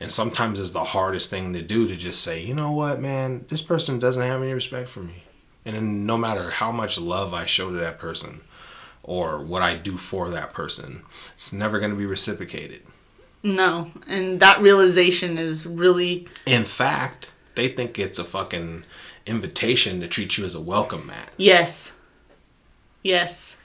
And 0.00 0.12
sometimes 0.12 0.60
it's 0.60 0.70
the 0.70 0.84
hardest 0.84 1.30
thing 1.30 1.52
to 1.54 1.62
do 1.62 1.88
to 1.88 1.96
just 1.96 2.22
say, 2.22 2.40
you 2.40 2.54
know 2.54 2.70
what, 2.70 3.00
man, 3.00 3.46
this 3.48 3.62
person 3.62 3.98
doesn't 3.98 4.22
have 4.22 4.42
any 4.42 4.52
respect 4.52 4.88
for 4.88 5.00
me. 5.00 5.24
And 5.64 5.74
then 5.74 6.06
no 6.06 6.16
matter 6.16 6.50
how 6.50 6.70
much 6.70 6.98
love 6.98 7.34
I 7.34 7.46
show 7.46 7.70
to 7.70 7.76
that 7.78 7.98
person 7.98 8.42
or 9.02 9.42
what 9.42 9.62
I 9.62 9.74
do 9.74 9.96
for 9.96 10.30
that 10.30 10.52
person, 10.52 11.02
it's 11.32 11.52
never 11.52 11.78
going 11.78 11.90
to 11.90 11.96
be 11.96 12.06
reciprocated. 12.06 12.82
No. 13.42 13.90
And 14.06 14.40
that 14.40 14.60
realization 14.60 15.38
is 15.38 15.66
really 15.66 16.26
In 16.46 16.64
fact, 16.64 17.30
they 17.54 17.68
think 17.68 17.98
it's 17.98 18.18
a 18.18 18.24
fucking 18.24 18.84
invitation 19.26 20.00
to 20.00 20.08
treat 20.08 20.36
you 20.38 20.44
as 20.44 20.54
a 20.54 20.60
welcome 20.60 21.06
mat. 21.06 21.30
yes. 21.36 21.92
Yes. 23.02 23.56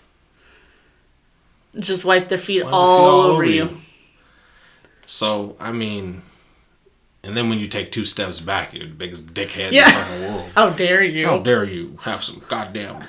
Just 1.80 2.06
wipe 2.06 2.30
their 2.30 2.38
feet 2.38 2.63
Wipe 2.63 2.74
all, 2.74 3.06
all 3.06 3.22
over 3.22 3.44
you. 3.44 3.53
you. 3.63 3.77
So, 5.08 5.56
I 5.60 5.72
mean, 5.72 6.22
and 7.24 7.36
then 7.36 7.50
when 7.50 7.58
you 7.58 7.68
take 7.68 7.92
two 7.92 8.06
steps 8.06 8.39
back, 8.39 8.74
you're 8.74 8.88
the 8.88 8.94
biggest 8.94 9.27
dickhead 9.34 9.72
Yeah. 9.72 9.88
in 9.89 9.96
the 9.96 10.03
fucking 10.27 10.36
world. 10.36 10.51
How 10.56 10.70
dare 10.70 11.03
you? 11.03 11.25
How 11.25 11.39
dare 11.39 11.63
you 11.65 11.98
have 12.03 12.24
some 12.24 12.44
goddamn 12.48 13.06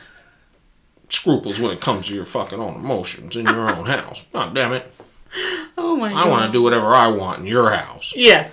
scruples 1.09 1.61
when 1.61 1.73
it 1.73 1.81
comes 1.81 2.07
to 2.07 2.15
your 2.15 2.25
fucking 2.25 2.59
own 2.59 2.77
emotions 2.77 3.37
in 3.37 3.45
your 3.47 3.71
own 3.71 3.85
house? 3.87 4.25
God 4.33 4.55
damn 4.55 4.73
it. 4.73 4.91
oh 5.79 5.97
my 5.97 6.13
god. 6.13 6.27
I 6.27 6.29
want 6.29 6.47
to 6.47 6.53
do 6.53 6.63
whatever 6.63 6.87
I 6.95 7.07
want 7.09 7.41
in 7.41 7.47
your 7.47 7.71
house. 7.71 8.15
Yeah. 8.17 8.49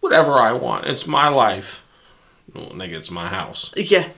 Whatever 0.00 0.32
I 0.34 0.52
want. 0.52 0.86
It's 0.86 1.06
my 1.06 1.28
life. 1.28 1.84
Well, 2.54 2.70
nigga, 2.70 2.94
it's 2.94 3.10
my 3.10 3.28
house. 3.28 3.72
Yeah. 3.76 4.08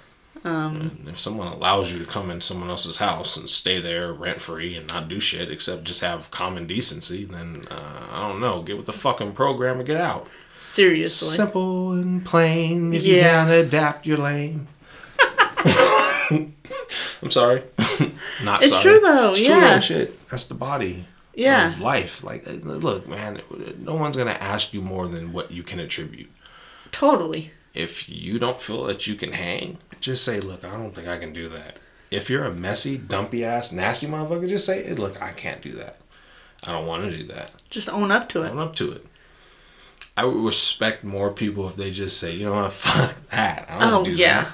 Um, 0.44 0.96
And 0.98 1.08
if 1.08 1.20
someone 1.20 1.46
allows 1.48 1.92
you 1.92 1.98
to 2.00 2.04
come 2.04 2.28
in 2.30 2.40
someone 2.40 2.68
else's 2.68 2.96
house 2.96 3.36
and 3.36 3.48
stay 3.48 3.80
there 3.80 4.12
rent 4.12 4.40
free 4.40 4.74
and 4.76 4.86
not 4.88 5.06
do 5.08 5.20
shit 5.20 5.50
except 5.50 5.84
just 5.84 6.00
have 6.00 6.30
common 6.32 6.66
decency, 6.66 7.24
then 7.24 7.62
uh, 7.70 8.08
I 8.12 8.28
don't 8.28 8.40
know. 8.40 8.62
Get 8.62 8.76
with 8.76 8.86
the 8.86 8.92
fucking 8.92 9.32
program 9.32 9.76
and 9.78 9.86
get 9.86 9.96
out. 9.98 10.28
seriously. 10.56 11.36
Simple 11.36 11.92
and 11.92 12.24
plain. 12.24 12.92
If 12.94 13.04
you 13.04 13.16
Yeah. 13.16 13.44
can 13.44 13.50
adapt 13.50 14.06
your 14.06 14.16
lane. 14.18 14.66
I'm 17.22 17.30
sorry. 17.30 17.62
Not 18.42 18.62
It's 18.62 18.70
sorry. 18.70 18.82
true, 18.82 19.00
though, 19.00 19.30
It's 19.32 19.40
true, 19.46 19.54
yeah. 19.56 19.78
shit. 19.80 20.28
That's 20.30 20.44
the 20.44 20.54
body. 20.54 21.06
Yeah. 21.34 21.74
Life. 21.80 22.22
Like, 22.22 22.46
uh, 22.46 22.52
look, 22.52 23.08
man. 23.08 23.40
No 23.78 23.94
one's 23.94 24.16
gonna 24.16 24.30
ask 24.32 24.72
you 24.74 24.82
more 24.82 25.08
than 25.08 25.32
what 25.32 25.50
you 25.50 25.62
can 25.62 25.80
attribute. 25.80 26.30
Totally. 26.90 27.52
If 27.74 28.08
you 28.08 28.38
don't 28.38 28.60
feel 28.60 28.84
that 28.84 29.06
you 29.06 29.14
can 29.14 29.32
hang, 29.32 29.78
just 30.00 30.24
say, 30.24 30.40
look, 30.40 30.62
I 30.64 30.72
don't 30.72 30.94
think 30.94 31.08
I 31.08 31.18
can 31.18 31.32
do 31.32 31.48
that. 31.48 31.78
If 32.10 32.28
you're 32.28 32.44
a 32.44 32.54
messy, 32.54 32.98
dumpy 32.98 33.42
ass, 33.44 33.72
nasty 33.72 34.06
motherfucker, 34.06 34.46
just 34.48 34.66
say, 34.66 34.82
hey, 34.82 34.92
look, 34.92 35.20
I 35.22 35.32
can't 35.32 35.62
do 35.62 35.72
that. 35.72 35.96
I 36.64 36.72
don't 36.72 36.86
want 36.86 37.10
to 37.10 37.16
do 37.16 37.26
that. 37.28 37.50
Just 37.70 37.88
own 37.88 38.10
up 38.12 38.28
to 38.30 38.42
it. 38.42 38.50
Own 38.50 38.58
up 38.58 38.74
to 38.76 38.92
it. 38.92 39.06
I 40.14 40.26
would 40.26 40.44
respect 40.44 41.02
more 41.02 41.32
people 41.32 41.66
if 41.66 41.76
they 41.76 41.90
just 41.90 42.18
say, 42.20 42.34
you 42.34 42.44
know 42.44 42.54
what, 42.56 42.72
fuck 42.74 43.14
that. 43.30 43.66
I 43.70 43.80
don't 43.90 44.02
Oh 44.02 44.04
do 44.04 44.12
yeah. 44.12 44.52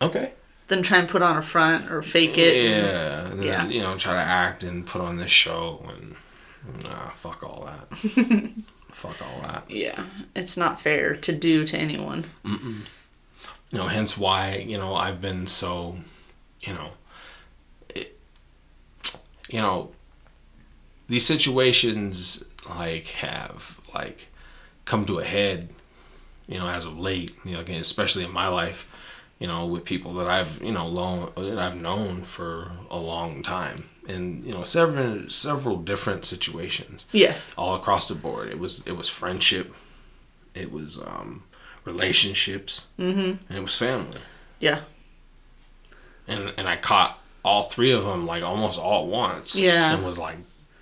that. 0.00 0.06
Okay. 0.06 0.32
Then 0.68 0.82
try 0.82 0.98
and 0.98 1.08
put 1.08 1.22
on 1.22 1.36
a 1.38 1.42
front 1.42 1.90
or 1.90 2.02
fake 2.02 2.36
it. 2.38 2.70
Yeah. 2.70 3.26
And 3.26 3.40
then, 3.40 3.46
Yeah. 3.46 3.66
you 3.68 3.80
know, 3.80 3.96
try 3.96 4.12
to 4.14 4.20
act 4.20 4.62
and 4.62 4.86
put 4.86 5.00
on 5.00 5.16
this 5.16 5.30
show 5.30 5.82
and 5.88 6.16
nah, 6.84 7.10
fuck 7.10 7.42
all 7.42 7.64
that. 7.66 7.98
fuck 8.90 9.16
all 9.22 9.40
that. 9.42 9.70
Yeah. 9.70 10.04
It's 10.36 10.56
not 10.56 10.80
fair 10.80 11.16
to 11.16 11.32
do 11.32 11.64
to 11.66 11.76
anyone. 11.76 12.24
you 12.44 13.78
know 13.78 13.86
hence 13.86 14.16
why 14.16 14.56
you 14.66 14.78
know 14.78 14.94
i've 14.94 15.20
been 15.20 15.46
so 15.46 15.94
you 16.62 16.72
know 16.72 16.88
it, 17.94 18.18
you 19.50 19.60
know 19.60 19.90
these 21.06 21.26
situations 21.26 22.42
like 22.66 23.06
have 23.08 23.76
like 23.94 24.28
come 24.86 25.04
to 25.04 25.18
a 25.18 25.24
head 25.24 25.68
you 26.46 26.58
know 26.58 26.66
as 26.66 26.86
of 26.86 26.98
late 26.98 27.34
you 27.44 27.52
know 27.52 27.60
especially 27.60 28.24
in 28.24 28.32
my 28.32 28.48
life 28.48 28.88
you 29.38 29.46
know 29.46 29.66
with 29.66 29.84
people 29.84 30.14
that 30.14 30.26
i've 30.28 30.62
you 30.62 30.72
know 30.72 30.86
long 30.86 31.30
that 31.36 31.58
i've 31.58 31.80
known 31.80 32.22
for 32.22 32.72
a 32.90 32.96
long 32.98 33.42
time 33.42 33.84
and 34.08 34.44
you 34.44 34.52
know 34.52 34.64
several 34.64 35.28
several 35.30 35.76
different 35.76 36.24
situations 36.24 37.06
Yes. 37.12 37.52
all 37.56 37.74
across 37.76 38.08
the 38.08 38.14
board. 38.14 38.48
It 38.48 38.58
was 38.58 38.84
it 38.86 38.92
was 38.96 39.08
friendship, 39.08 39.74
it 40.54 40.72
was 40.72 40.98
um, 40.98 41.44
relationships, 41.84 42.86
mm-hmm. 42.98 43.32
and 43.48 43.58
it 43.58 43.60
was 43.60 43.76
family. 43.76 44.18
Yeah. 44.58 44.80
And 46.26 46.52
and 46.56 46.66
I 46.66 46.76
caught 46.76 47.18
all 47.44 47.64
three 47.64 47.92
of 47.92 48.04
them 48.04 48.26
like 48.26 48.42
almost 48.42 48.78
all 48.78 49.02
at 49.02 49.08
once. 49.08 49.54
Yeah. 49.54 49.94
and 49.94 50.04
was 50.04 50.18
like, 50.18 50.38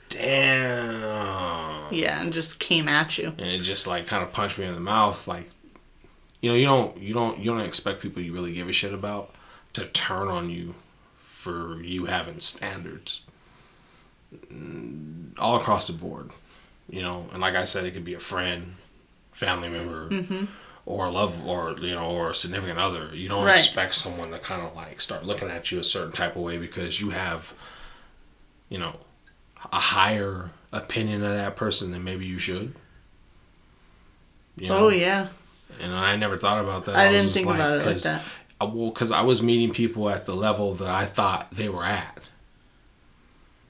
damn. 0.08 1.92
Yeah. 1.92 2.20
And 2.20 2.32
just 2.32 2.58
came 2.58 2.88
at 2.88 3.18
you. 3.18 3.28
And 3.38 3.48
it 3.48 3.60
just 3.60 3.86
like 3.86 4.06
kind 4.06 4.22
of 4.22 4.32
punched 4.32 4.58
me 4.58 4.66
in 4.66 4.74
the 4.74 4.80
mouth. 4.80 5.26
Like, 5.28 5.50
you 6.40 6.50
know, 6.50 6.56
you 6.56 6.66
don't 6.66 6.98
you 6.98 7.14
don't 7.14 7.38
you 7.38 7.50
don't 7.50 7.60
expect 7.60 8.02
people 8.02 8.22
you 8.22 8.32
really 8.32 8.52
give 8.52 8.68
a 8.68 8.72
shit 8.72 8.92
about 8.92 9.34
to 9.72 9.86
turn 9.86 10.28
on 10.28 10.50
you 10.50 10.74
for 11.18 11.82
you 11.82 12.06
having 12.06 12.40
standards 12.40 13.22
all 15.38 15.56
across 15.56 15.86
the 15.86 15.92
board. 15.92 16.30
You 16.88 17.02
know, 17.02 17.26
and 17.32 17.40
like 17.40 17.54
I 17.54 17.64
said, 17.64 17.84
it 17.84 17.92
could 17.92 18.04
be 18.04 18.14
a 18.14 18.20
friend, 18.20 18.74
family 19.32 19.68
member, 19.68 20.08
mm-hmm. 20.08 20.44
or 20.84 21.06
a 21.06 21.10
love, 21.10 21.44
or 21.44 21.76
you 21.80 21.94
know, 21.94 22.10
or 22.10 22.30
a 22.30 22.34
significant 22.34 22.78
other. 22.78 23.10
You 23.12 23.28
don't 23.28 23.44
Right. 23.44 23.56
expect 23.56 23.94
someone 23.94 24.30
to 24.30 24.38
kind 24.38 24.62
of 24.62 24.74
like 24.76 25.00
start 25.00 25.24
looking 25.24 25.50
at 25.50 25.72
you 25.72 25.80
a 25.80 25.84
certain 25.84 26.12
type 26.12 26.36
of 26.36 26.42
way 26.42 26.58
because 26.58 27.00
you 27.00 27.10
have, 27.10 27.52
you 28.68 28.78
know, 28.78 28.96
a 29.72 29.80
higher 29.80 30.50
opinion 30.72 31.24
of 31.24 31.32
that 31.32 31.56
person 31.56 31.90
than 31.90 32.04
maybe 32.04 32.24
you 32.24 32.38
should. 32.38 32.74
You 34.56 34.70
oh, 34.70 34.78
know? 34.78 34.86
Oh 34.86 34.88
yeah. 34.90 35.28
And 35.80 35.94
I 35.94 36.16
never 36.16 36.38
thought 36.38 36.62
about 36.62 36.84
that. 36.86 36.96
I 36.96 37.10
was 37.10 37.20
didn't 37.20 37.34
think 37.34 37.46
about 37.46 37.80
it 37.80 37.86
like 37.86 37.98
that. 38.02 38.22
I, 38.60 38.64
well, 38.64 38.88
because 38.88 39.12
I 39.12 39.20
was 39.22 39.42
meeting 39.42 39.72
people 39.72 40.08
at 40.08 40.24
the 40.26 40.34
level 40.34 40.74
that 40.74 40.88
I 40.88 41.06
thought 41.06 41.48
they 41.52 41.68
were 41.68 41.84
at, 41.84 42.22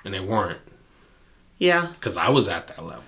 and 0.05 0.15
they 0.15 0.21
weren't. 0.21 0.61
Yeah. 1.59 1.93
Because 1.99 2.17
I 2.17 2.31
was 2.31 2.49
at 2.49 2.69
that 2.69 2.85
level. 2.85 3.03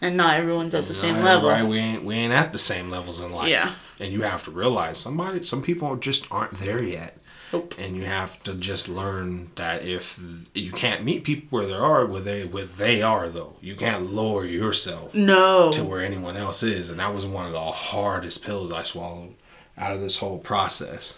And 0.00 0.16
not 0.16 0.38
everyone's 0.38 0.74
at 0.74 0.86
the 0.86 0.94
same 0.94 1.18
level. 1.22 1.48
Right? 1.50 1.64
We 1.64 1.78
ain't 1.78 2.04
we 2.04 2.14
ain't 2.14 2.32
at 2.32 2.52
the 2.52 2.58
same 2.58 2.88
levels 2.88 3.20
in 3.20 3.32
life. 3.32 3.48
Yeah. 3.48 3.74
And 4.00 4.12
you 4.12 4.22
have 4.22 4.44
to 4.44 4.50
realize 4.52 4.96
somebody, 4.96 5.42
some 5.42 5.60
people 5.60 5.96
just 5.96 6.30
aren't 6.30 6.52
there 6.52 6.82
yet. 6.82 7.18
Nope. 7.52 7.74
And 7.78 7.96
you 7.96 8.04
have 8.04 8.42
to 8.42 8.54
just 8.54 8.88
learn 8.88 9.50
that 9.54 9.82
if 9.82 10.20
you 10.54 10.70
can't 10.70 11.02
meet 11.04 11.24
people 11.24 11.46
where 11.50 11.66
they 11.66 11.72
are, 11.74 12.04
where 12.04 12.20
they 12.20 12.44
where 12.44 12.66
they 12.66 13.00
are 13.00 13.28
though, 13.28 13.56
you 13.62 13.74
can't 13.74 14.12
lower 14.12 14.44
yourself 14.44 15.14
No. 15.14 15.72
to 15.72 15.82
where 15.84 16.02
anyone 16.04 16.36
else 16.36 16.62
is, 16.62 16.90
and 16.90 16.98
that 17.00 17.14
was 17.14 17.24
one 17.24 17.46
of 17.46 17.52
the 17.52 17.70
hardest 17.72 18.44
pills 18.44 18.70
I 18.72 18.82
swallowed 18.82 19.34
out 19.78 19.92
of 19.92 20.00
this 20.00 20.18
whole 20.18 20.38
process. 20.38 21.14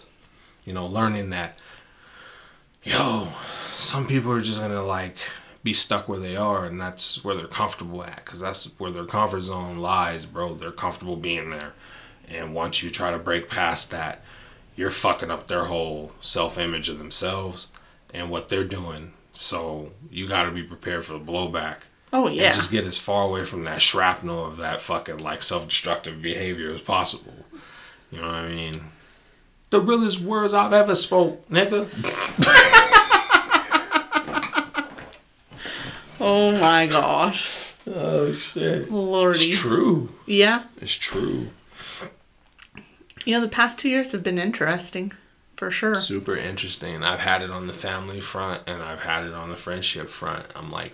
You 0.63 0.73
know, 0.73 0.85
learning 0.85 1.31
that, 1.31 1.59
yo, 2.83 3.27
some 3.75 4.07
people 4.07 4.31
are 4.31 4.41
just 4.41 4.59
gonna 4.59 4.83
like 4.83 5.17
be 5.63 5.73
stuck 5.73 6.07
where 6.07 6.19
they 6.19 6.35
are, 6.35 6.65
and 6.65 6.79
that's 6.79 7.23
where 7.23 7.35
they're 7.35 7.47
comfortable 7.47 8.03
at, 8.03 8.23
because 8.23 8.39
that's 8.39 8.65
where 8.79 8.89
their 8.91 9.05
comfort 9.05 9.41
zone 9.41 9.77
lies, 9.79 10.25
bro. 10.25 10.53
They're 10.55 10.71
comfortable 10.71 11.17
being 11.17 11.49
there, 11.49 11.73
and 12.29 12.55
once 12.55 12.81
you 12.81 12.89
try 12.89 13.11
to 13.11 13.19
break 13.19 13.47
past 13.49 13.91
that, 13.91 14.23
you're 14.75 14.89
fucking 14.89 15.29
up 15.31 15.47
their 15.47 15.65
whole 15.65 16.11
self-image 16.21 16.89
of 16.89 16.97
themselves 16.97 17.67
and 18.13 18.29
what 18.29 18.49
they're 18.49 18.63
doing. 18.63 19.13
So 19.33 19.91
you 20.09 20.27
got 20.27 20.43
to 20.43 20.51
be 20.51 20.63
prepared 20.63 21.05
for 21.05 21.13
the 21.13 21.19
blowback 21.19 21.77
Oh 22.13 22.27
yeah. 22.27 22.47
and 22.47 22.55
just 22.55 22.71
get 22.71 22.85
as 22.85 22.97
far 22.99 23.23
away 23.23 23.45
from 23.45 23.63
that 23.63 23.81
shrapnel 23.81 24.45
of 24.45 24.57
that 24.57 24.81
fucking 24.81 25.19
like 25.19 25.41
self-destructive 25.43 26.21
behavior 26.21 26.73
as 26.73 26.81
possible. 26.81 27.33
You 28.11 28.19
know 28.19 28.27
what 28.27 28.35
I 28.35 28.49
mean? 28.49 28.81
The 29.69 29.79
realest 29.79 30.19
words 30.19 30.53
I've 30.53 30.73
ever 30.73 30.95
spoke, 30.95 31.47
nigga. 31.49 31.87
Oh 36.23 36.51
my 36.59 36.85
gosh. 36.85 37.73
Oh 37.87 38.31
shit. 38.33 38.91
Lordy. 38.91 39.49
It's 39.49 39.57
true. 39.59 40.11
Yeah. 40.27 40.63
It's 40.79 40.93
true. 40.93 41.49
Yeah, 43.25 43.39
the 43.39 43.47
past 43.47 43.77
two 43.79 43.89
years 43.89 44.11
have 44.11 44.23
been 44.23 44.37
interesting. 44.39 45.13
For 45.55 45.69
sure. 45.69 45.93
Super 45.93 46.35
interesting. 46.35 47.03
I've 47.03 47.19
had 47.19 47.43
it 47.43 47.51
on 47.51 47.67
the 47.67 47.73
family 47.73 48.19
front 48.19 48.63
and 48.67 48.81
I've 48.81 49.01
had 49.01 49.25
it 49.25 49.33
on 49.33 49.49
the 49.49 49.55
friendship 49.55 50.09
front. 50.09 50.45
I'm 50.55 50.71
like 50.71 50.93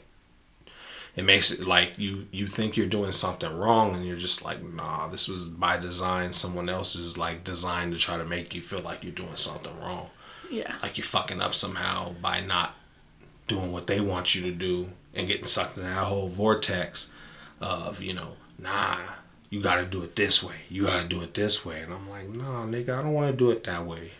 it 1.15 1.23
makes 1.25 1.51
it 1.51 1.65
like 1.65 1.97
you 1.97 2.27
you 2.31 2.47
think 2.47 2.77
you're 2.77 2.85
doing 2.85 3.11
something 3.11 3.51
wrong 3.57 3.95
and 3.95 4.05
you're 4.05 4.15
just 4.17 4.43
like 4.45 4.61
nah 4.63 5.07
this 5.07 5.27
was 5.27 5.47
by 5.47 5.75
design 5.77 6.31
someone 6.31 6.69
else's 6.69 7.17
like 7.17 7.43
designed 7.43 7.91
to 7.93 7.97
try 7.97 8.17
to 8.17 8.25
make 8.25 8.53
you 8.53 8.61
feel 8.61 8.81
like 8.81 9.03
you're 9.03 9.11
doing 9.13 9.35
something 9.35 9.75
wrong 9.79 10.09
Yeah. 10.51 10.75
like 10.83 10.95
you're 10.97 11.05
fucking 11.05 11.41
up 11.41 11.55
somehow 11.55 12.13
by 12.21 12.41
not 12.41 12.75
doing 13.47 13.71
what 13.71 13.87
they 13.87 13.99
want 13.99 14.35
you 14.35 14.43
to 14.43 14.51
do 14.51 14.89
and 15.15 15.27
getting 15.27 15.45
sucked 15.45 15.77
in 15.77 15.83
that 15.85 16.05
whole 16.05 16.27
vortex 16.27 17.09
of 17.59 17.99
you 18.01 18.13
know 18.13 18.33
nah 18.59 18.99
you 19.49 19.61
got 19.61 19.75
to 19.75 19.85
do 19.85 20.03
it 20.03 20.15
this 20.15 20.43
way 20.43 20.55
you 20.69 20.83
got 20.83 21.01
to 21.01 21.07
do 21.07 21.21
it 21.21 21.33
this 21.33 21.65
way 21.65 21.81
and 21.81 21.93
i'm 21.93 22.09
like 22.09 22.27
nah 22.29 22.65
nigga 22.65 22.89
i 22.97 23.01
don't 23.01 23.13
want 23.13 23.31
to 23.31 23.37
do 23.37 23.49
it 23.51 23.63
that 23.63 23.85
way 23.85 24.11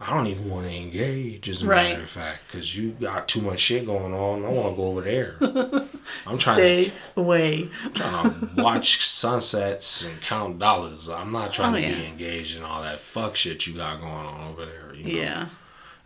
i 0.00 0.14
don't 0.14 0.26
even 0.26 0.48
want 0.50 0.66
to 0.66 0.72
engage 0.74 1.48
as 1.48 1.62
a 1.62 1.66
Right. 1.66 1.90
matter 1.90 2.02
of 2.02 2.08
fact 2.10 2.42
because 2.46 2.76
you 2.76 2.90
got 2.92 3.26
too 3.28 3.40
much 3.40 3.58
shit 3.60 3.86
going 3.86 4.12
on 4.14 4.44
i 4.44 4.48
want 4.48 4.72
to 4.74 4.76
go 4.76 4.88
over 4.88 5.00
there 5.00 5.36
i'm 6.26 6.38
trying 6.38 6.56
to 6.58 6.84
Stay 6.84 6.92
away. 7.16 7.68
trying 7.94 8.30
to 8.56 8.62
watch 8.62 9.06
sunsets 9.06 10.04
and 10.04 10.20
count 10.20 10.58
dollars. 10.58 11.08
I'm 11.08 11.32
not 11.32 11.52
trying 11.52 11.74
Oh, 11.74 11.80
to 11.88 11.94
be 11.96 12.04
engaged 12.06 12.56
in 12.56 12.62
all 12.62 12.82
that 12.82 13.00
fuck 13.00 13.36
shit 13.36 13.66
you 13.66 13.74
got 13.74 14.00
going 14.00 14.12
on 14.12 14.50
over 14.50 14.64
there. 14.66 14.94
You 14.94 15.04
know? 15.04 15.20
Yeah. 15.20 15.48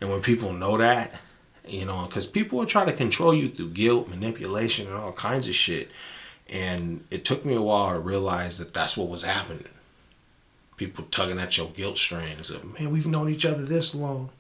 And 0.01 0.11
when 0.11 0.21
people 0.23 0.53
know 0.53 0.77
that, 0.79 1.21
you 1.67 1.85
know, 1.85 2.07
because 2.07 2.27
people 2.27 2.59
will 2.59 2.67
try 2.67 2.85
to 2.85 2.93
control 2.93 3.33
you 3.35 3.49
through 3.49 3.71
guilt, 3.71 4.09
manipulation, 4.09 4.87
and 4.89 4.97
all 4.97 5.13
kinds 5.13 5.47
of 5.47 5.55
shit. 5.55 5.91
And 6.53 7.05
it 7.11 7.25
took 7.25 7.45
me 7.47 7.55
a 7.55 7.63
while 7.63 7.93
to 7.95 7.99
realize 7.99 8.59
that 8.59 8.75
that's 8.75 8.97
what 8.97 9.09
was 9.09 9.23
happening. 9.23 9.65
People 10.77 11.05
tugging 11.11 11.39
at 11.41 11.57
your 11.57 11.69
guilt 11.69 11.97
strings 11.97 12.51
of, 12.51 12.79
man, 12.79 12.93
we've 12.93 13.07
known 13.07 13.29
each 13.31 13.47
other 13.47 13.63
this 13.65 13.95
long. 13.95 14.31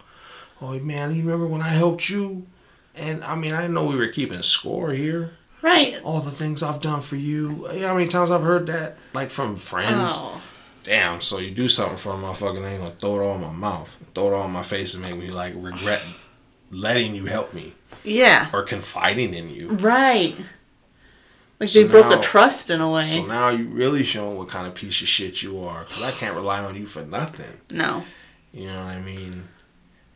Oh, 0.60 0.78
man, 0.78 1.14
you 1.14 1.22
remember 1.22 1.46
when 1.46 1.62
I 1.62 1.68
helped 1.70 2.08
you? 2.10 2.46
And 2.94 3.24
I 3.24 3.34
mean, 3.34 3.52
I 3.54 3.62
didn't 3.62 3.74
know 3.74 3.86
we 3.86 3.96
were 3.96 4.08
keeping 4.08 4.42
score 4.42 4.90
here 4.92 5.30
Right. 5.62 5.98
all 6.04 6.20
the 6.20 6.30
things 6.30 6.62
I've 6.62 6.80
done 6.82 7.00
for 7.00 7.16
you. 7.16 7.66
You 7.72 7.80
know 7.80 7.88
how 7.88 7.94
many 7.94 8.08
times 8.08 8.30
I've 8.30 8.42
heard 8.42 8.66
that, 8.66 8.98
like 9.14 9.30
from 9.30 9.56
friends? 9.56 10.12
Oh. 10.14 10.42
Damn, 10.82 11.20
so 11.22 11.38
you 11.38 11.50
do 11.52 11.68
something 11.68 11.96
for 11.96 12.10
a 12.12 12.16
motherfucker, 12.16 12.56
and 12.56 12.64
they 12.66 12.72
ain't 12.72 12.80
gonna 12.82 12.94
throw 12.96 13.20
it 13.20 13.24
all 13.24 13.36
in 13.36 13.40
my 13.40 13.52
mouth, 13.52 13.96
throw 14.14 14.28
it 14.28 14.34
all 14.34 14.44
in 14.44 14.50
my 14.50 14.64
face, 14.64 14.92
and 14.94 15.02
make 15.02 15.16
me 15.16 15.30
like 15.30 15.54
regret 15.56 16.02
letting 16.70 17.14
you 17.14 17.26
help 17.26 17.54
me 17.54 17.72
Yeah. 18.04 18.50
or 18.52 18.62
confiding 18.62 19.32
in 19.32 19.48
you. 19.48 19.68
Right. 19.70 20.34
Like 21.62 21.68
So 21.70 21.84
they 21.84 21.88
broke 21.88 22.08
now- 22.08 22.18
a 22.18 22.22
trust 22.22 22.70
in 22.70 22.80
a 22.80 22.90
way. 22.90 23.04
So 23.04 23.24
now 23.24 23.48
you 23.50 23.66
really 23.68 24.02
showing 24.02 24.36
what 24.36 24.48
kind 24.48 24.66
of 24.66 24.74
piece 24.74 25.00
of 25.00 25.06
shit 25.06 25.44
you 25.44 25.62
are, 25.62 25.84
because 25.84 26.02
I 26.02 26.10
can't 26.10 26.34
rely 26.34 26.58
on 26.58 26.74
you 26.74 26.86
for 26.86 27.02
nothing. 27.02 27.60
no. 27.70 28.02
You 28.52 28.66
know 28.66 28.84
what 28.84 28.96
I 28.96 29.00
mean? 29.00 29.44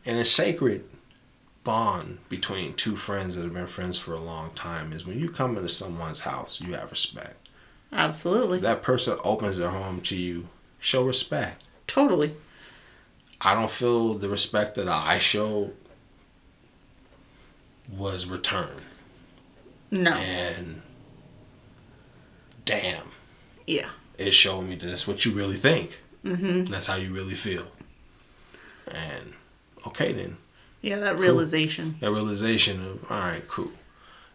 And 0.05 0.19
a 0.19 0.25
sacred 0.25 0.83
bond 1.63 2.19
between 2.27 2.73
two 2.73 2.97
friends 2.97 3.35
that 3.35 3.43
have 3.43 3.53
been 3.53 3.65
friends 3.65 3.97
for 3.97 4.13
a 4.13 4.19
long 4.19 4.51
time 4.55 4.91
is 4.91 5.05
when 5.07 5.17
you 5.19 5.29
come 5.29 5.55
into 5.55 5.69
someone's 5.69 6.19
house, 6.19 6.59
you 6.59 6.73
have 6.73 6.91
respect. 6.91 7.47
Absolutely. 7.93 8.57
If 8.57 8.63
that 8.63 8.83
person 8.83 9.17
opens 9.23 9.55
their 9.57 9.69
home 9.69 10.01
to 10.01 10.17
you, 10.17 10.49
show 10.79 11.03
respect. 11.05 11.63
Totally. 11.87 12.35
I 13.39 13.53
don't 13.53 13.71
feel 13.71 14.15
the 14.15 14.27
respect 14.29 14.75
that 14.75 14.89
I 14.89 15.17
showed 15.17 15.73
was 17.89 18.25
returned. 18.27 18.81
No. 19.91 20.11
And 20.11 20.81
damn, 22.67 23.03
Yeah. 23.65 23.89
It's 24.17 24.35
showing 24.35 24.69
me 24.69 24.75
that 24.75 24.85
that's 24.85 25.07
what 25.07 25.25
you 25.25 25.31
really 25.31 25.57
think. 25.57 25.99
Mm-hmm. 26.25 26.65
That's 26.65 26.87
how 26.87 26.95
you 26.95 27.13
really 27.13 27.35
feel. 27.35 27.67
And 28.87 29.33
okay 29.85 30.11
then. 30.11 30.37
Yeah, 30.81 30.97
that 30.99 31.19
realization. 31.19 31.97
That 31.99 32.11
realization 32.11 32.83
of 32.83 33.11
all 33.11 33.19
right, 33.19 33.47
cool. 33.47 33.71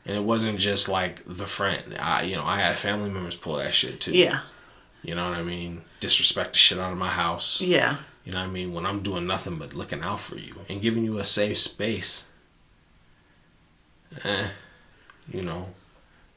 And 0.04 0.16
it 0.16 0.22
wasn't 0.22 0.58
just 0.58 0.88
like 0.88 1.22
the 1.26 1.46
friend. 1.46 1.96
I 1.98 2.22
you 2.22 2.36
know, 2.36 2.44
I 2.44 2.58
had 2.58 2.78
family 2.78 3.10
members 3.10 3.36
pull 3.36 3.56
that 3.56 3.74
shit 3.74 4.00
too. 4.00 4.12
Yeah. 4.16 4.40
You 5.02 5.14
know 5.14 5.28
what 5.28 5.38
I 5.38 5.42
mean? 5.42 5.82
Disrespect 6.00 6.52
the 6.52 6.58
shit 6.58 6.78
out 6.78 6.92
of 6.92 6.98
my 6.98 7.10
house. 7.10 7.60
Yeah. 7.60 7.96
You 8.24 8.32
know 8.32 8.38
what 8.38 8.48
I 8.48 8.50
mean? 8.50 8.72
When 8.72 8.86
I'm 8.86 9.02
doing 9.02 9.26
nothing 9.26 9.56
but 9.58 9.74
looking 9.74 10.02
out 10.02 10.20
for 10.20 10.36
you 10.36 10.54
and 10.68 10.80
giving 10.80 11.04
you 11.04 11.18
a 11.18 11.24
safe 11.24 11.58
space. 11.58 12.24
Eh, 14.24 14.46
you 15.32 15.42
know, 15.42 15.68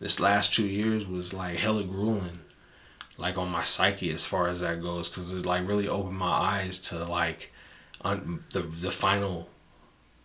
this 0.06 0.20
last 0.20 0.54
two 0.54 0.68
years 0.68 1.08
was 1.08 1.34
like 1.34 1.56
hella 1.58 1.84
grueling, 1.84 2.41
like 3.18 3.39
on 3.39 3.50
my 3.50 3.63
psyche 3.63 4.12
as 4.12 4.24
far 4.24 4.48
as 4.48 4.60
that 4.60 4.80
goes, 4.80 5.10
because 5.10 5.32
it 5.32 5.48
like 5.48 5.68
really 5.68 5.89
opened 5.89 6.20
my 6.20 6.30
eyes 6.30 6.78
to 6.89 7.04
like 7.06 7.52
un- 8.04 8.44
the 8.54 8.60
the 8.62 8.89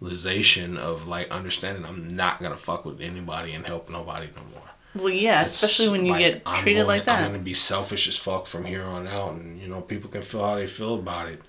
finalization 0.02 0.76
of 0.76 1.08
like 1.08 1.30
understanding 1.30 1.86
I'm 1.86 2.08
not 2.14 2.42
gonna 2.42 2.58
fuck 2.58 2.84
with 2.84 3.00
anybody 3.00 3.52
and 3.52 3.64
help 3.66 3.88
nobody 3.88 4.26
no 4.36 4.42
more. 4.52 4.68
Well, 4.94 5.08
yeah, 5.14 5.42
It's 5.44 5.62
especially 5.62 5.92
when 5.92 6.04
you 6.04 6.12
like, 6.12 6.20
get 6.20 6.42
I'm 6.44 6.62
treated 6.62 6.80
going- 6.80 6.88
like 6.88 7.04
that. 7.06 7.22
I'm 7.24 7.30
gonna 7.32 7.42
be 7.42 7.54
selfish 7.54 8.06
as 8.08 8.16
fuck 8.16 8.46
from 8.46 8.64
here 8.66 8.84
on 8.84 9.06
out, 9.06 9.32
and 9.32 9.58
you 9.60 9.68
know 9.68 9.80
people 9.80 10.10
can 10.10 10.20
feel 10.22 10.44
how 10.44 10.56
they 10.56 10.66
feel 10.66 10.94
about 10.94 11.28
it, 11.28 11.40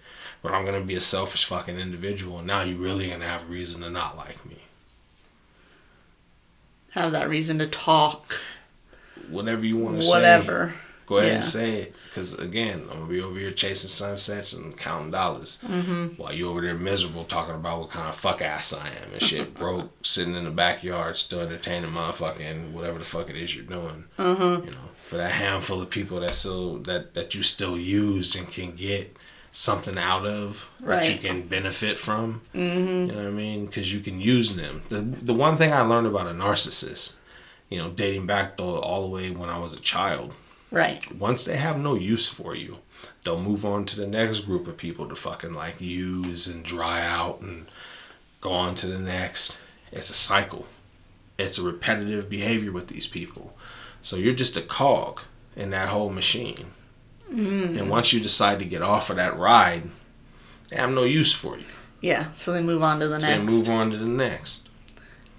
but 0.41 0.53
I'm 0.53 0.63
gonna 0.63 0.81
be 0.81 0.95
a 0.95 1.01
selfish 1.01 1.43
fucking 1.45 1.77
individual. 1.79 2.37
And 2.37 2.47
now 2.47 2.61
you 2.61 2.77
really 2.77 3.09
gonna 3.09 3.27
have 3.27 3.41
a 3.43 3.45
reason 3.45 3.81
to 3.81 3.89
not 3.89 4.15
like 4.15 4.45
me. 4.45 4.57
Have 6.91 7.11
that 7.13 7.29
reason 7.29 7.59
to 7.59 7.67
talk. 7.67 8.33
Whatever 9.29 9.65
you 9.65 9.77
want 9.77 9.97
to 9.97 10.01
say, 10.03 10.09
Whatever. 10.09 10.73
go 11.05 11.17
ahead 11.17 11.29
Yeah. 11.29 11.35
and 11.35 11.43
say 11.43 11.73
it. 11.75 11.95
Because 12.09 12.33
again, 12.33 12.81
I'm 12.91 12.99
gonna 12.99 13.05
be 13.09 13.21
over 13.21 13.39
here 13.39 13.51
chasing 13.51 13.89
sunsets 13.89 14.51
and 14.53 14.75
counting 14.77 15.11
dollars, 15.11 15.59
mm-hmm. 15.65 16.07
while 16.17 16.33
you 16.33 16.49
over 16.49 16.59
there 16.61 16.73
miserable 16.75 17.23
talking 17.23 17.55
about 17.55 17.79
what 17.79 17.89
kind 17.91 18.09
of 18.09 18.15
fuck 18.15 18.41
ass 18.41 18.73
I 18.73 18.87
am 18.89 19.13
and 19.13 19.21
shit, 19.21 19.53
broke, 19.57 19.91
sitting 20.05 20.35
in 20.35 20.43
the 20.43 20.51
backyard, 20.51 21.15
still 21.15 21.39
entertaining 21.39 21.91
motherfucking 21.91 22.71
whatever 22.73 22.99
the 22.99 23.05
fuck 23.05 23.29
it 23.29 23.37
is 23.37 23.55
you're 23.55 23.63
doing. 23.65 24.05
Mm-hmm. 24.19 24.65
You 24.65 24.71
know, 24.71 24.89
for 25.07 25.15
that 25.17 25.31
handful 25.31 25.81
of 25.81 25.89
people 25.89 26.19
that 26.19 26.35
still 26.35 26.77
that 26.79 27.13
that 27.13 27.33
you 27.33 27.41
still 27.43 27.77
use 27.77 28.35
and 28.35 28.51
can 28.51 28.75
get 28.75 29.15
something 29.51 29.97
out 29.97 30.25
of 30.25 30.69
that 30.81 31.11
you 31.11 31.17
can 31.19 31.41
benefit 31.47 31.99
from. 31.99 32.41
Mm-hmm. 32.55 32.87
You 32.87 33.05
know 33.07 33.15
what 33.15 33.25
I 33.27 33.31
mean? 33.31 33.65
Because 33.65 33.93
you 33.93 33.99
can 33.99 34.19
use 34.21 34.55
them. 34.55 34.81
The 34.89 35.01
the 35.01 35.33
one 35.33 35.57
thing 35.57 35.71
I 35.71 35.81
learned 35.81 36.07
about 36.07 36.27
a 36.27 36.31
narcissist, 36.31 37.13
you 37.69 37.79
know, 37.79 37.89
dating 37.89 38.25
back 38.27 38.57
though 38.57 38.79
all 38.79 39.01
the 39.03 39.13
way 39.13 39.29
when 39.31 39.49
I 39.49 39.57
was 39.59 39.73
a 39.73 39.79
child, 39.79 40.33
Right. 40.71 41.03
once 41.13 41.43
they 41.43 41.57
have 41.57 41.77
no 41.79 41.95
use 41.95 42.27
for 42.29 42.55
you, 42.55 42.77
they'll 43.23 43.41
move 43.41 43.65
on 43.65 43.85
to 43.85 43.99
the 43.99 44.07
next 44.07 44.39
group 44.41 44.67
of 44.67 44.77
people 44.77 45.07
to 45.09 45.15
fucking 45.15 45.53
like 45.53 45.81
use 45.81 46.47
and 46.47 46.63
dry 46.63 47.05
out 47.05 47.41
and 47.41 47.65
go 48.39 48.51
on 48.51 48.75
to 48.75 48.87
the 48.87 48.99
next. 48.99 49.57
It's 49.91 50.09
a 50.09 50.13
cycle. 50.13 50.65
It's 51.37 51.57
a 51.57 51.63
repetitive 51.63 52.29
behavior 52.29 52.71
with 52.71 52.87
these 52.87 53.07
people. 53.07 53.57
So 54.01 54.15
you're 54.15 54.33
just 54.33 54.55
a 54.57 54.61
cog 54.61 55.21
in 55.55 55.71
that 55.71 55.89
whole 55.89 56.09
machine. 56.09 56.67
Mm-hmm. 57.31 57.77
And 57.77 57.89
once 57.89 58.11
you 58.13 58.19
decide 58.19 58.59
to 58.59 58.65
get 58.65 58.81
off 58.81 59.09
of 59.09 59.15
that 59.15 59.37
ride, 59.37 59.83
they 60.69 60.75
have 60.77 60.91
no 60.91 61.03
use 61.03 61.33
for 61.33 61.57
you. 61.57 61.65
Yeah. 62.01 62.31
So 62.35 62.51
they 62.51 62.61
move 62.61 62.83
on 62.83 62.99
to 62.99 63.07
the 63.07 63.19
So 63.21 63.27
next. 63.27 63.39
they 63.39 63.51
move 63.51 63.69
on 63.69 63.91
to 63.91 63.97
the 63.97 64.05
next. 64.07 64.67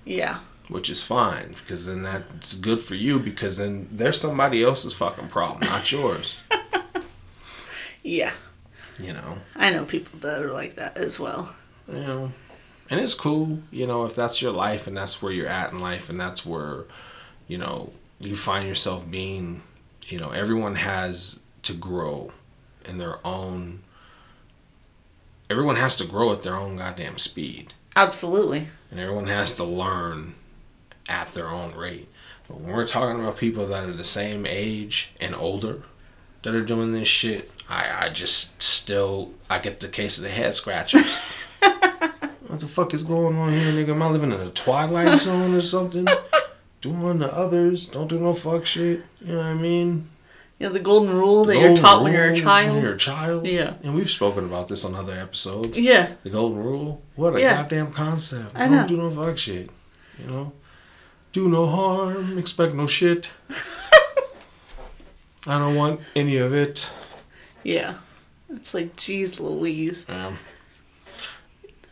Yeah. 0.04 0.38
which 0.68 0.88
is 0.90 1.02
fine 1.02 1.54
because 1.58 1.86
then 1.86 2.02
that's 2.02 2.54
good 2.54 2.80
for 2.80 2.94
you 2.94 3.18
because 3.20 3.58
then 3.58 3.88
there's 3.92 4.20
somebody 4.20 4.62
else's 4.64 4.94
fucking 4.94 5.28
problem, 5.28 5.68
not 5.68 5.90
yours. 5.92 6.36
Yeah. 8.02 8.32
You 9.00 9.12
know, 9.12 9.38
I 9.56 9.70
know 9.70 9.84
people 9.84 10.18
that 10.20 10.42
are 10.42 10.52
like 10.52 10.76
that 10.76 10.96
as 10.96 11.18
well. 11.20 11.54
you 11.88 12.00
know, 12.00 12.32
and 12.90 13.00
it's 13.00 13.14
cool. 13.14 13.60
You 13.70 13.86
know, 13.86 14.04
if 14.04 14.14
that's 14.14 14.42
your 14.42 14.52
life 14.52 14.86
and 14.86 14.96
that's 14.96 15.22
where 15.22 15.32
you're 15.32 15.46
at 15.48 15.72
in 15.72 15.78
life 15.78 16.10
and 16.10 16.18
that's 16.20 16.44
where, 16.44 16.84
you 17.48 17.58
know, 17.58 17.92
you 18.18 18.34
find 18.36 18.66
yourself 18.68 19.08
being. 19.10 19.62
You 20.08 20.18
know, 20.18 20.30
everyone 20.30 20.74
has 20.74 21.38
to 21.62 21.72
grow 21.72 22.32
in 22.84 22.98
their 22.98 23.24
own. 23.26 23.82
Everyone 25.50 25.76
has 25.76 25.96
to 25.96 26.04
grow 26.04 26.32
at 26.32 26.42
their 26.42 26.56
own 26.56 26.76
goddamn 26.76 27.18
speed. 27.18 27.74
Absolutely. 27.94 28.68
and 28.90 28.98
everyone 28.98 29.26
has 29.26 29.52
to 29.56 29.64
learn 29.64 30.34
at 31.08 31.32
their 31.34 31.48
own 31.48 31.74
rate. 31.74 32.08
But 32.48 32.60
when 32.60 32.72
we're 32.72 32.86
talking 32.86 33.20
about 33.20 33.36
people 33.36 33.66
that 33.66 33.84
are 33.84 33.92
the 33.92 34.04
same 34.04 34.46
age 34.46 35.10
and 35.20 35.34
older 35.34 35.82
that 36.42 36.54
are 36.54 36.64
doing 36.64 36.92
this 36.92 37.08
shit, 37.08 37.50
I, 37.68 38.06
I 38.06 38.08
just 38.08 38.60
still 38.60 39.32
I 39.48 39.58
get 39.58 39.80
the 39.80 39.88
case 39.88 40.16
of 40.18 40.24
the 40.24 40.30
head 40.30 40.54
scratchers. 40.54 41.16
what 41.60 42.60
the 42.60 42.66
fuck 42.66 42.94
is 42.94 43.02
going 43.02 43.36
on 43.36 43.52
here, 43.52 43.72
nigga? 43.72 43.90
Am 43.90 44.02
I 44.02 44.08
living 44.08 44.32
in 44.32 44.40
a 44.40 44.50
twilight 44.50 45.20
zone 45.20 45.54
or 45.54 45.62
something? 45.62 46.06
Doing 46.80 47.18
the 47.18 47.32
others, 47.32 47.86
don't 47.86 48.08
do 48.08 48.18
no 48.18 48.32
fuck 48.32 48.66
shit. 48.66 49.02
You 49.20 49.34
know 49.34 49.38
what 49.38 49.46
I 49.46 49.54
mean? 49.54 50.08
You 50.58 50.68
know, 50.68 50.72
the 50.72 50.80
golden 50.80 51.12
rule 51.14 51.44
that 51.46 51.58
you're 51.58 51.76
taught 51.76 52.04
when 52.04 52.12
you're 52.12 52.30
a 52.32 52.40
child. 52.40 52.74
When 52.74 52.84
you're 52.84 52.94
a 52.94 52.98
child. 52.98 53.46
Yeah. 53.46 53.74
And 53.82 53.94
we've 53.96 54.10
spoken 54.10 54.44
about 54.44 54.68
this 54.68 54.84
on 54.84 54.94
other 54.94 55.18
episodes. 55.18 55.76
Yeah. 55.78 56.12
The 56.22 56.30
golden 56.30 56.62
rule. 56.62 57.02
What 57.16 57.34
a 57.34 57.40
Yeah. 57.40 57.62
goddamn 57.62 57.90
concept. 57.92 58.52
I 58.54 58.66
don't 58.68 58.72
know. 58.72 58.86
do 58.86 58.96
no 58.96 59.10
fuck 59.10 59.38
shit. 59.38 59.70
You 60.20 60.26
know? 60.28 60.52
Do 61.32 61.48
no 61.48 61.66
harm, 61.66 62.38
expect 62.38 62.74
no 62.74 62.86
shit. 62.86 63.30
I 65.46 65.58
don't 65.58 65.74
want 65.74 66.00
any 66.14 66.36
of 66.36 66.52
it. 66.52 66.88
Yeah. 67.64 67.94
It's 68.54 68.74
like, 68.74 68.94
geez 68.96 69.40
Louise. 69.40 70.04
Um, 70.08 70.38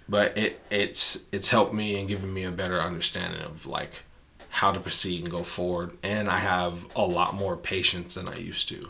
but 0.08 0.36
it 0.36 0.60
it's 0.70 1.18
it's 1.32 1.50
helped 1.50 1.72
me 1.72 1.98
and 1.98 2.08
given 2.08 2.32
me 2.34 2.42
a 2.44 2.50
better 2.50 2.80
understanding 2.80 3.40
of 3.42 3.64
like 3.66 4.02
how 4.50 4.72
to 4.72 4.80
proceed 4.80 5.22
and 5.22 5.30
go 5.30 5.42
forward. 5.42 5.96
And 6.02 6.28
I 6.28 6.38
have 6.38 6.84
a 6.94 7.02
lot 7.02 7.34
more 7.34 7.56
patience 7.56 8.14
than 8.16 8.28
I 8.28 8.36
used 8.36 8.68
to. 8.68 8.88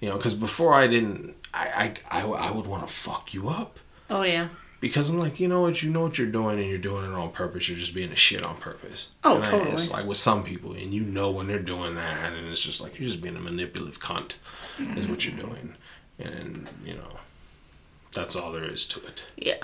You 0.00 0.08
know, 0.10 0.16
because 0.16 0.34
before 0.34 0.74
I 0.74 0.86
didn't, 0.86 1.34
I 1.52 1.94
I, 2.10 2.20
I, 2.20 2.26
I 2.26 2.50
would 2.50 2.66
want 2.66 2.86
to 2.86 2.92
fuck 2.92 3.32
you 3.34 3.48
up 3.48 3.78
Oh, 4.10 4.22
yeah. 4.22 4.48
because 4.80 5.08
I'm 5.08 5.18
like, 5.18 5.40
you 5.40 5.48
know 5.48 5.62
what, 5.62 5.82
you 5.82 5.88
know 5.90 6.02
what 6.02 6.18
you're 6.18 6.26
doing, 6.30 6.58
and 6.58 6.68
you're 6.68 6.78
doing 6.78 7.04
it 7.10 7.14
on 7.14 7.30
purpose. 7.32 7.68
You're 7.68 7.78
just 7.78 7.94
being 7.94 8.12
a 8.12 8.16
shit 8.16 8.44
on 8.44 8.56
purpose. 8.56 9.08
Oh, 9.24 9.36
and 9.36 9.44
I- 9.44 9.50
totally. 9.50 9.70
it's 9.72 9.90
like 9.90 10.04
with 10.04 10.18
some 10.18 10.42
people, 10.44 10.72
and 10.72 10.92
you 10.92 11.02
know 11.04 11.30
when 11.30 11.46
they're 11.46 11.58
doing 11.58 11.94
that, 11.94 12.32
and 12.32 12.48
it's 12.48 12.60
just 12.62 12.80
like 12.82 12.98
you're 12.98 13.08
just 13.08 13.22
being 13.22 13.36
a 13.36 13.40
manipulative 13.40 13.98
cunt, 14.00 14.34
is 14.96 15.06
what 15.06 15.24
you're 15.24 15.38
doing, 15.38 15.74
and 16.18 16.68
you 16.84 16.94
know, 16.94 17.18
that's 18.12 18.36
all 18.36 18.52
there 18.52 18.64
is 18.64 18.84
to 18.86 19.00
it. 19.06 19.24
Yeah. 19.36 19.56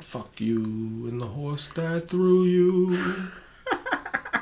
Fuck 0.00 0.40
you 0.40 1.06
and 1.08 1.20
the 1.20 1.26
horse 1.26 1.68
that 1.70 2.08
threw 2.08 2.44
you. 2.44 3.30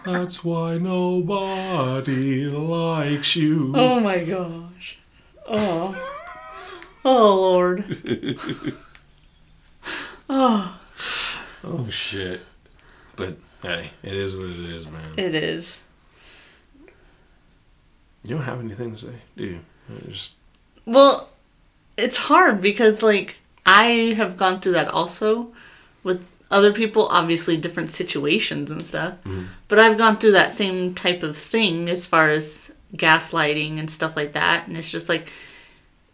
That's 0.05 0.45
why 0.45 0.77
nobody 0.79 2.45
likes 2.47 3.37
you. 3.37 3.73
Oh 3.75 4.01
my 4.01 4.23
gosh. 4.23 4.99
Oh. 5.49 6.11
Oh, 7.05 7.35
Lord. 7.35 8.75
Oh, 10.27 10.79
Oh 11.63 11.87
shit. 11.91 12.41
But 13.15 13.37
hey, 13.63 13.91
it 14.03 14.15
is 14.15 14.35
what 14.35 14.47
it 14.49 14.59
is, 14.59 14.87
man. 14.87 15.15
it 15.19 15.35
is. 15.35 15.81
You 18.25 18.37
don't 18.37 18.45
have 18.45 18.61
anything 18.61 18.93
to 18.95 18.99
say, 18.99 19.15
do 19.37 19.45
you? 19.45 19.61
Just 20.09 20.31
Well, 20.87 21.29
it's 21.99 22.17
hard 22.17 22.63
because, 22.63 23.03
like, 23.03 23.37
I 23.67 24.15
have 24.17 24.39
gone 24.39 24.61
through 24.61 24.73
that 24.73 24.89
also 24.89 25.53
with 26.03 26.25
other 26.55 26.73
people, 26.73 27.09
obviously, 27.09 27.57
different 27.57 27.91
situations 27.91 28.71
and 28.71 28.81
stuff. 28.87 29.15
Mm-hmm. 29.25 29.47
But 29.67 29.81
I've 29.81 29.99
gone 29.99 30.19
through 30.19 30.33
that 30.33 30.55
same 30.55 30.95
type 30.95 31.25
of 31.25 31.37
thing 31.37 31.91
as 31.91 32.07
far 32.07 32.31
as 32.31 32.71
gaslighting 32.95 33.81
and 33.81 33.91
stuff 33.91 34.15
like 34.17 34.35
that. 34.35 34.69
And 34.69 34.77
it's 34.77 34.89
just 34.89 35.09
like 35.09 35.29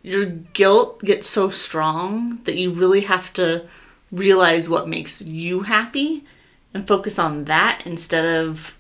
your 0.03 0.25
guilt 0.25 1.05
gets 1.05 1.29
so 1.29 1.51
strong 1.51 2.41
that 2.45 2.57
you 2.57 2.73
really 2.73 3.03
have 3.03 3.33
to 3.35 3.69
realize 4.11 4.67
what 4.67 4.89
makes 4.89 5.21
you 5.21 5.61
happy 5.61 6.25
and 6.73 6.89
focus 6.89 7.19
on 7.19 7.45
that 7.45 7.83
instead 7.85 8.25
of 8.25 8.75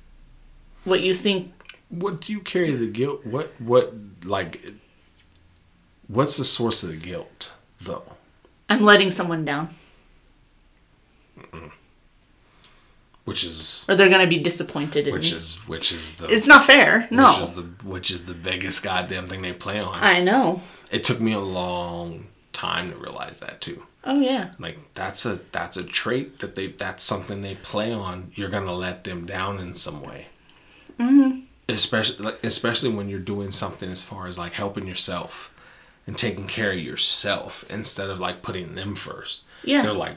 what 0.84 1.00
you 1.00 1.14
think 1.14 1.52
what 1.90 2.20
do 2.20 2.32
you 2.32 2.40
carry 2.40 2.70
the 2.70 2.86
guilt? 2.86 3.26
What 3.26 3.52
what 3.60 3.92
like? 4.24 4.70
What's 6.06 6.36
the 6.36 6.44
source 6.44 6.82
of 6.84 6.90
the 6.90 6.96
guilt, 6.96 7.50
though? 7.80 8.04
I'm 8.68 8.82
letting 8.82 9.10
someone 9.10 9.44
down 9.44 9.74
Which 13.24 13.44
is 13.44 13.84
or 13.88 13.94
they're 13.94 14.08
going 14.08 14.22
to 14.22 14.26
be 14.26 14.38
disappointed 14.42 15.06
in 15.06 15.12
which 15.12 15.30
me. 15.30 15.36
is 15.36 15.58
which 15.68 15.92
is 15.92 16.14
the 16.16 16.26
It's 16.28 16.46
not 16.46 16.64
fair. 16.64 17.06
No. 17.10 17.28
which 17.28 17.38
is 17.40 17.50
the 17.52 17.62
which 17.84 18.10
is 18.10 18.24
the 18.24 18.34
biggest 18.34 18.82
goddamn 18.82 19.26
thing 19.28 19.42
they 19.42 19.52
play 19.52 19.78
on. 19.78 19.94
I 20.02 20.20
know. 20.20 20.62
it 20.90 21.04
took 21.04 21.20
me 21.20 21.32
a 21.32 21.40
long 21.40 22.26
time 22.52 22.90
to 22.92 22.98
realize 22.98 23.40
that 23.40 23.60
too. 23.60 23.84
Oh 24.04 24.20
yeah. 24.20 24.50
Like 24.58 24.78
that's 24.94 25.26
a 25.26 25.38
that's 25.52 25.76
a 25.76 25.84
trait 25.84 26.38
that 26.38 26.54
they 26.54 26.68
that's 26.68 27.04
something 27.04 27.42
they 27.42 27.54
play 27.56 27.92
on. 27.92 28.32
You're 28.34 28.48
gonna 28.48 28.72
let 28.72 29.04
them 29.04 29.26
down 29.26 29.60
in 29.60 29.74
some 29.74 30.02
way. 30.02 30.26
Mm-hmm. 30.98 31.40
Especially 31.68 32.24
like, 32.24 32.44
especially 32.44 32.90
when 32.90 33.08
you're 33.08 33.20
doing 33.20 33.50
something 33.52 33.90
as 33.92 34.02
far 34.02 34.26
as 34.26 34.38
like 34.38 34.54
helping 34.54 34.86
yourself 34.86 35.54
and 36.06 36.16
taking 36.18 36.46
care 36.48 36.72
of 36.72 36.78
yourself 36.80 37.64
instead 37.70 38.08
of 38.10 38.18
like 38.18 38.42
putting 38.42 38.74
them 38.74 38.96
first. 38.96 39.42
Yeah. 39.62 39.82
They're 39.82 39.92
like, 39.92 40.16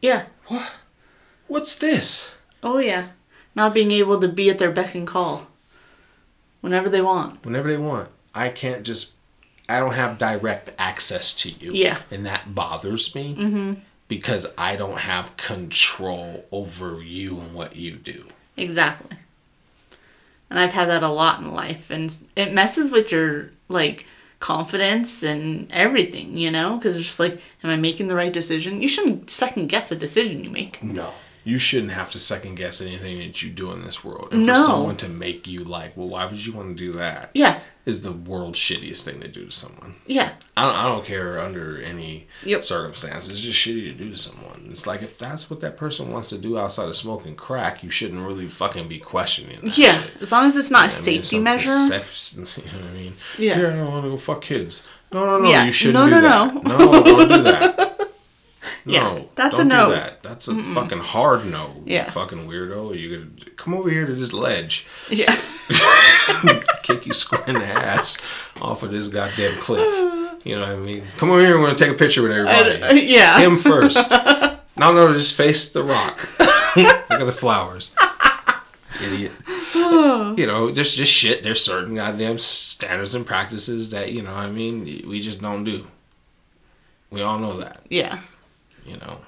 Yeah. 0.00 0.26
what? 0.46 0.72
What's 1.52 1.74
this? 1.74 2.30
Oh 2.62 2.78
yeah. 2.78 3.08
Not 3.54 3.74
being 3.74 3.90
able 3.90 4.18
to 4.22 4.26
be 4.26 4.48
at 4.48 4.58
their 4.58 4.70
beck 4.70 4.94
and 4.94 5.06
call 5.06 5.48
whenever 6.62 6.88
they 6.88 7.02
want. 7.02 7.44
Whenever 7.44 7.70
they 7.70 7.76
want. 7.76 8.08
I 8.34 8.48
can't 8.48 8.84
just. 8.84 9.12
I 9.68 9.78
don't 9.78 9.92
have 9.92 10.16
direct 10.16 10.70
access 10.78 11.34
to 11.34 11.50
you. 11.50 11.74
Yeah. 11.74 12.00
And 12.10 12.24
that 12.24 12.54
bothers 12.54 13.14
me 13.14 13.36
mm-hmm. 13.36 13.74
because 14.08 14.46
I 14.56 14.76
don't 14.76 15.00
have 15.00 15.36
control 15.36 16.46
over 16.50 17.02
you 17.02 17.38
and 17.38 17.52
what 17.52 17.76
you 17.76 17.96
do. 17.96 18.28
Exactly. 18.56 19.18
And 20.48 20.58
I've 20.58 20.72
had 20.72 20.88
that 20.88 21.02
a 21.02 21.10
lot 21.10 21.40
in 21.40 21.52
life 21.52 21.90
and 21.90 22.16
it 22.34 22.54
messes 22.54 22.90
with 22.90 23.12
your 23.12 23.50
like 23.68 24.06
confidence 24.40 25.22
and 25.22 25.70
everything, 25.70 26.38
you 26.38 26.50
know? 26.50 26.78
Cuz 26.78 26.96
it's 26.96 27.04
just 27.04 27.20
like 27.20 27.42
am 27.62 27.68
I 27.68 27.76
making 27.76 28.06
the 28.08 28.16
right 28.16 28.32
decision? 28.32 28.80
You 28.80 28.88
shouldn't 28.88 29.30
second 29.30 29.66
guess 29.66 29.92
a 29.92 29.96
decision 29.96 30.44
you 30.44 30.50
make. 30.50 30.82
No. 30.82 31.12
You 31.44 31.58
shouldn't 31.58 31.92
have 31.92 32.10
to 32.12 32.20
second 32.20 32.54
guess 32.54 32.80
anything 32.80 33.18
that 33.18 33.42
you 33.42 33.50
do 33.50 33.72
in 33.72 33.84
this 33.84 34.04
world. 34.04 34.28
And 34.32 34.46
No. 34.46 34.54
for 34.54 34.60
someone 34.62 34.96
to 34.98 35.08
make 35.08 35.46
you 35.46 35.64
like, 35.64 35.96
well, 35.96 36.08
why 36.08 36.24
would 36.26 36.44
you 36.46 36.52
want 36.52 36.68
to 36.68 36.74
do 36.74 36.92
that? 36.98 37.30
Yeah. 37.34 37.60
Is 37.84 38.02
the 38.02 38.12
world's 38.12 38.60
shittiest 38.60 39.02
thing 39.02 39.20
to 39.22 39.26
do 39.28 39.46
to 39.46 39.50
someone. 39.50 39.96
Yeah. 40.06 40.34
I 40.56 40.66
don't, 40.66 40.76
I 40.76 40.84
don't 40.84 41.04
care 41.04 41.40
under 41.40 41.82
any 41.82 42.28
Yep. 42.44 42.64
circumstances. 42.64 43.30
It's 43.32 43.40
just 43.40 43.58
shitty 43.58 43.82
to 43.86 43.92
do 43.92 44.10
to 44.10 44.16
someone. 44.16 44.68
It's 44.70 44.86
like 44.86 45.02
if 45.02 45.18
that's 45.18 45.50
what 45.50 45.58
that 45.62 45.76
person 45.76 46.12
wants 46.12 46.28
to 46.28 46.38
do 46.38 46.56
outside 46.56 46.86
of 46.88 46.94
smoking 46.94 47.34
crack, 47.34 47.82
you 47.82 47.90
shouldn't 47.90 48.24
really 48.24 48.46
fucking 48.46 48.86
be 48.86 49.00
questioning 49.00 49.58
that 49.64 49.76
Yeah. 49.76 50.00
shit. 50.00 50.10
As 50.20 50.30
long 50.30 50.46
as 50.46 50.54
it's 50.54 50.70
not 50.70 50.82
a 50.90 50.92
I 50.92 50.94
mean, 50.94 51.02
safety 51.02 51.22
something 51.22 51.42
measure. 51.42 51.86
safe- 51.88 52.56
you 52.58 52.62
know 52.78 52.84
what 52.84 52.90
I 52.92 52.94
mean? 52.94 53.16
Yeah. 53.36 53.56
Here, 53.56 53.72
I 53.72 53.82
want 53.82 54.04
to 54.04 54.10
go 54.10 54.16
fuck 54.16 54.42
kids. 54.42 54.84
No, 55.12 55.26
no, 55.26 55.38
no. 55.40 55.50
Yeah. 55.50 55.64
You 55.64 55.72
shouldn't 55.72 55.94
No, 55.94 56.04
do 56.06 56.22
no, 56.22 56.28
that. 56.28 56.54
no. 56.64 56.78
No, 56.78 57.02
don't 57.02 57.28
do 57.28 57.42
that. 57.42 57.88
No, 58.84 59.16
Yeah, 59.16 59.22
that's 59.36 59.54
don't 59.56 59.68
no. 59.68 59.88
do 59.90 59.94
that. 59.94 60.22
That's 60.22 60.48
a 60.48 60.62
fucking 60.74 60.98
hard 60.98 61.46
no. 61.46 61.82
Yeah. 61.86 62.04
You 62.06 62.10
fucking 62.10 62.46
weirdo. 62.48 62.98
You 62.98 63.18
gonna 63.18 63.50
come 63.56 63.74
over 63.74 63.88
here 63.88 64.06
to 64.06 64.14
this 64.14 64.32
ledge, 64.32 64.86
Yeah. 65.08 65.40
kick 66.82 67.06
you 67.06 67.12
square 67.12 67.44
in 67.46 67.54
the 67.54 67.64
ass 67.64 68.18
off 68.60 68.82
of 68.82 68.90
this 68.90 69.08
goddamn 69.08 69.58
cliff. 69.60 69.88
You 70.44 70.56
know 70.56 70.62
what 70.62 70.70
I 70.70 70.76
mean? 70.76 71.04
Come 71.18 71.30
over 71.30 71.40
here. 71.40 71.52
And 71.54 71.60
we're 71.62 71.68
gonna 71.68 71.78
take 71.78 71.90
a 71.90 71.94
picture 71.98 72.22
with 72.22 72.32
everybody. 72.32 72.82
Uh, 72.82 72.94
yeah. 72.94 73.38
Him 73.38 73.56
first. 73.58 74.10
no, 74.10 74.92
no, 74.92 75.12
just 75.12 75.36
face 75.36 75.70
the 75.70 75.84
rock. 75.84 76.28
Look 76.76 77.10
at 77.10 77.24
the 77.26 77.32
flowers. 77.32 77.94
Idiot. 79.02 79.32
you 79.74 80.46
know, 80.46 80.72
just 80.72 80.96
just 80.96 81.12
shit. 81.12 81.42
There's 81.42 81.64
certain 81.64 81.94
goddamn 81.94 82.38
standards 82.38 83.14
and 83.14 83.24
practices 83.24 83.90
that 83.90 84.12
you 84.12 84.22
know. 84.22 84.32
I 84.34 84.50
mean, 84.50 84.84
we 85.08 85.20
just 85.20 85.40
don't 85.40 85.64
do. 85.64 85.86
We 87.10 87.22
all 87.22 87.38
know 87.38 87.58
that. 87.58 87.82
Yeah. 87.88 88.20
You 88.84 88.96
know. 88.98 89.20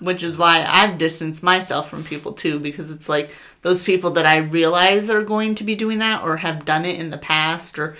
which 0.00 0.22
is 0.22 0.36
why 0.36 0.66
I've 0.68 0.98
distanced 0.98 1.42
myself 1.42 1.88
from 1.88 2.04
people 2.04 2.32
too 2.32 2.58
because 2.58 2.90
it's 2.90 3.08
like 3.08 3.30
those 3.62 3.82
people 3.82 4.10
that 4.12 4.26
I 4.26 4.38
realize 4.38 5.08
are 5.10 5.22
going 5.22 5.54
to 5.56 5.64
be 5.64 5.74
doing 5.74 5.98
that 6.00 6.22
or 6.22 6.38
have 6.38 6.64
done 6.64 6.84
it 6.84 6.98
in 6.98 7.10
the 7.10 7.18
past 7.18 7.78
or 7.78 7.96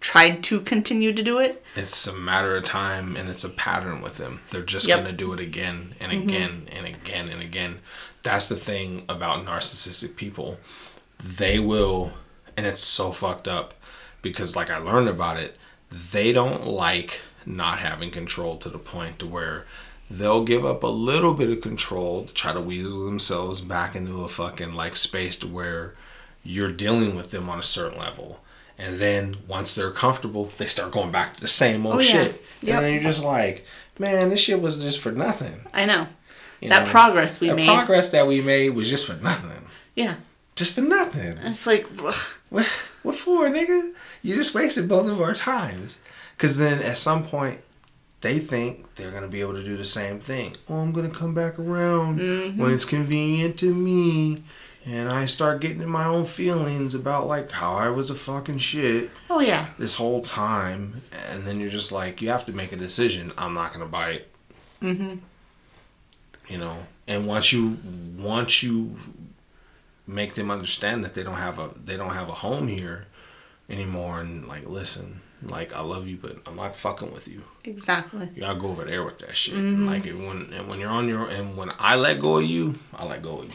tried 0.00 0.44
to 0.44 0.60
continue 0.60 1.14
to 1.14 1.22
do 1.22 1.38
it. 1.38 1.64
It's 1.74 2.06
a 2.06 2.12
matter 2.12 2.56
of 2.56 2.64
time, 2.64 3.16
and 3.16 3.26
it's 3.30 3.42
a 3.42 3.48
pattern 3.48 4.02
with 4.02 4.18
them. 4.18 4.40
They're 4.50 4.60
just 4.62 4.86
Yep. 4.86 4.98
gonna 4.98 5.12
do 5.12 5.32
it 5.32 5.40
again 5.40 5.94
and 5.98 6.12
mm-hmm. 6.12 6.28
again 6.28 6.68
and 6.70 6.86
again 6.86 7.28
and 7.30 7.40
again. 7.40 7.80
That's 8.22 8.46
the 8.48 8.56
thing 8.56 9.04
about 9.08 9.46
narcissistic 9.46 10.14
people. 10.16 10.58
They 11.22 11.58
will, 11.58 12.12
and 12.54 12.66
it's 12.66 12.82
so 12.82 13.12
fucked 13.12 13.48
up 13.48 13.72
because, 14.20 14.54
like 14.54 14.68
I 14.68 14.76
learned 14.76 15.08
about 15.08 15.38
it, 15.38 15.56
they 16.12 16.32
don't 16.32 16.66
like 16.66 17.20
not 17.46 17.78
having 17.78 18.10
control 18.10 18.56
to 18.58 18.68
the 18.68 18.78
point 18.78 19.18
to 19.20 19.26
where 19.26 19.66
they'll 20.10 20.44
give 20.44 20.64
up 20.64 20.82
a 20.82 20.86
little 20.88 21.34
bit 21.34 21.50
of 21.50 21.60
control 21.60 22.24
to 22.24 22.34
try 22.34 22.52
to 22.52 22.60
weasel 22.60 23.04
themselves 23.06 23.60
back 23.60 23.96
into 23.96 24.22
a 24.22 24.28
fucking 24.28 24.72
like 24.72 24.96
space 24.96 25.36
to 25.36 25.46
where 25.46 25.94
you're 26.42 26.70
dealing 26.70 27.16
with 27.16 27.30
them 27.30 27.48
on 27.48 27.58
a 27.58 27.62
certain 27.62 27.98
level. 27.98 28.40
And 28.76 28.98
then 28.98 29.36
once 29.46 29.74
they're 29.74 29.90
comfortable, 29.90 30.50
they 30.58 30.66
start 30.66 30.90
going 30.92 31.10
back 31.12 31.34
to 31.34 31.40
the 31.40 31.48
same 31.48 31.86
old 31.86 31.96
Oh, 31.96 31.98
yeah. 32.00 32.10
shit. 32.12 32.42
Yep. 32.62 32.76
And 32.76 32.84
then 32.84 32.92
you're 32.94 33.02
just 33.02 33.24
like, 33.24 33.64
man, 33.98 34.28
this 34.30 34.40
shit 34.40 34.60
was 34.60 34.82
just 34.82 35.00
for 35.00 35.12
nothing. 35.12 35.64
I 35.72 35.86
know. 35.86 36.06
you 36.60 36.68
that 36.70 36.84
know? 36.86 36.90
progress 36.90 37.40
we 37.40 37.48
the 37.48 37.56
made. 37.56 37.66
progress 37.66 38.10
that 38.10 38.26
we 38.26 38.40
made 38.40 38.70
was 38.70 38.90
just 38.90 39.06
for 39.06 39.14
nothing. 39.14 39.68
yeah. 39.94 40.16
Just 40.56 40.74
for 40.74 40.82
nothing. 40.82 41.36
It's 41.38 41.66
like 41.66 41.84
What, 42.50 42.66
what 43.02 43.14
for, 43.16 43.48
nigga? 43.48 43.92
You 44.22 44.36
just 44.36 44.54
wasted 44.54 44.88
both 44.88 45.08
of 45.10 45.20
our 45.20 45.34
times. 45.34 45.96
Because 46.36 46.58
then 46.58 46.80
at 46.82 46.98
some 46.98 47.24
point, 47.24 47.60
they 48.24 48.38
think 48.40 48.94
they're 48.96 49.10
going 49.12 49.22
to 49.22 49.28
be 49.28 49.40
able 49.42 49.52
to 49.52 49.62
do 49.62 49.76
the 49.76 49.84
same 49.84 50.18
thing. 50.18 50.56
Oh, 50.68 50.76
I'm 50.78 50.92
going 50.92 51.08
to 51.08 51.16
come 51.16 51.34
back 51.34 51.58
around 51.58 52.18
Mm-hmm. 52.18 52.60
when 52.60 52.72
it's 52.72 52.84
convenient 52.84 53.58
to 53.60 53.72
me. 53.72 54.42
And 54.86 55.08
I 55.08 55.26
start 55.26 55.60
getting 55.60 55.80
in 55.80 55.88
my 55.88 56.04
own 56.06 56.26
feelings 56.26 56.94
about 56.94 57.26
like 57.26 57.50
how 57.50 57.74
I 57.74 57.88
was 57.90 58.10
a 58.10 58.14
fucking 58.14 58.58
shit 58.58 59.10
oh 59.30 59.40
yeah. 59.40 59.68
this 59.78 59.94
whole 59.94 60.20
time. 60.20 61.02
And 61.30 61.44
then 61.44 61.58
you're 61.60 61.70
just 61.70 61.90
like, 61.92 62.20
you 62.20 62.28
have 62.30 62.44
to 62.46 62.52
make 62.52 62.72
a 62.72 62.76
decision. 62.76 63.32
I'm 63.38 63.54
not 63.54 63.72
going 63.72 63.84
to 63.84 63.90
bite. 63.90 64.26
Mhm. 64.82 65.20
You 66.48 66.58
know, 66.58 66.76
and 67.06 67.26
once 67.26 67.52
you 67.52 67.78
once 68.18 68.62
you 68.62 68.98
make 70.06 70.34
them 70.34 70.50
understand 70.50 71.02
that 71.04 71.14
they 71.14 71.22
don't 71.22 71.36
have 71.48 71.58
a 71.58 71.70
they 71.82 71.96
don't 71.96 72.12
have 72.12 72.28
a 72.28 72.34
home 72.34 72.68
here 72.68 73.06
anymore 73.70 74.20
and 74.20 74.46
like 74.46 74.66
listen 74.68 75.20
like 75.42 75.74
i 75.74 75.80
love 75.80 76.06
you 76.06 76.16
but 76.20 76.36
i'm 76.46 76.56
not 76.56 76.74
fucking 76.76 77.12
with 77.12 77.28
you 77.28 77.42
Exactly. 77.64 78.28
you 78.34 78.40
gotta 78.40 78.58
go 78.58 78.68
over 78.68 78.84
there 78.84 79.02
with 79.04 79.18
that 79.18 79.36
shit 79.36 79.54
And, 79.54 79.86
like 79.86 80.06
it, 80.06 80.14
when 80.14 80.52
and 80.52 80.68
when 80.68 80.80
you're 80.80 80.90
on 80.90 81.08
your 81.08 81.28
and 81.28 81.56
when 81.56 81.70
i 81.78 81.96
let 81.96 82.18
go 82.20 82.38
of 82.38 82.44
you 82.44 82.74
i 82.94 83.04
let 83.04 83.22
go 83.22 83.40
of 83.40 83.44
you 83.46 83.52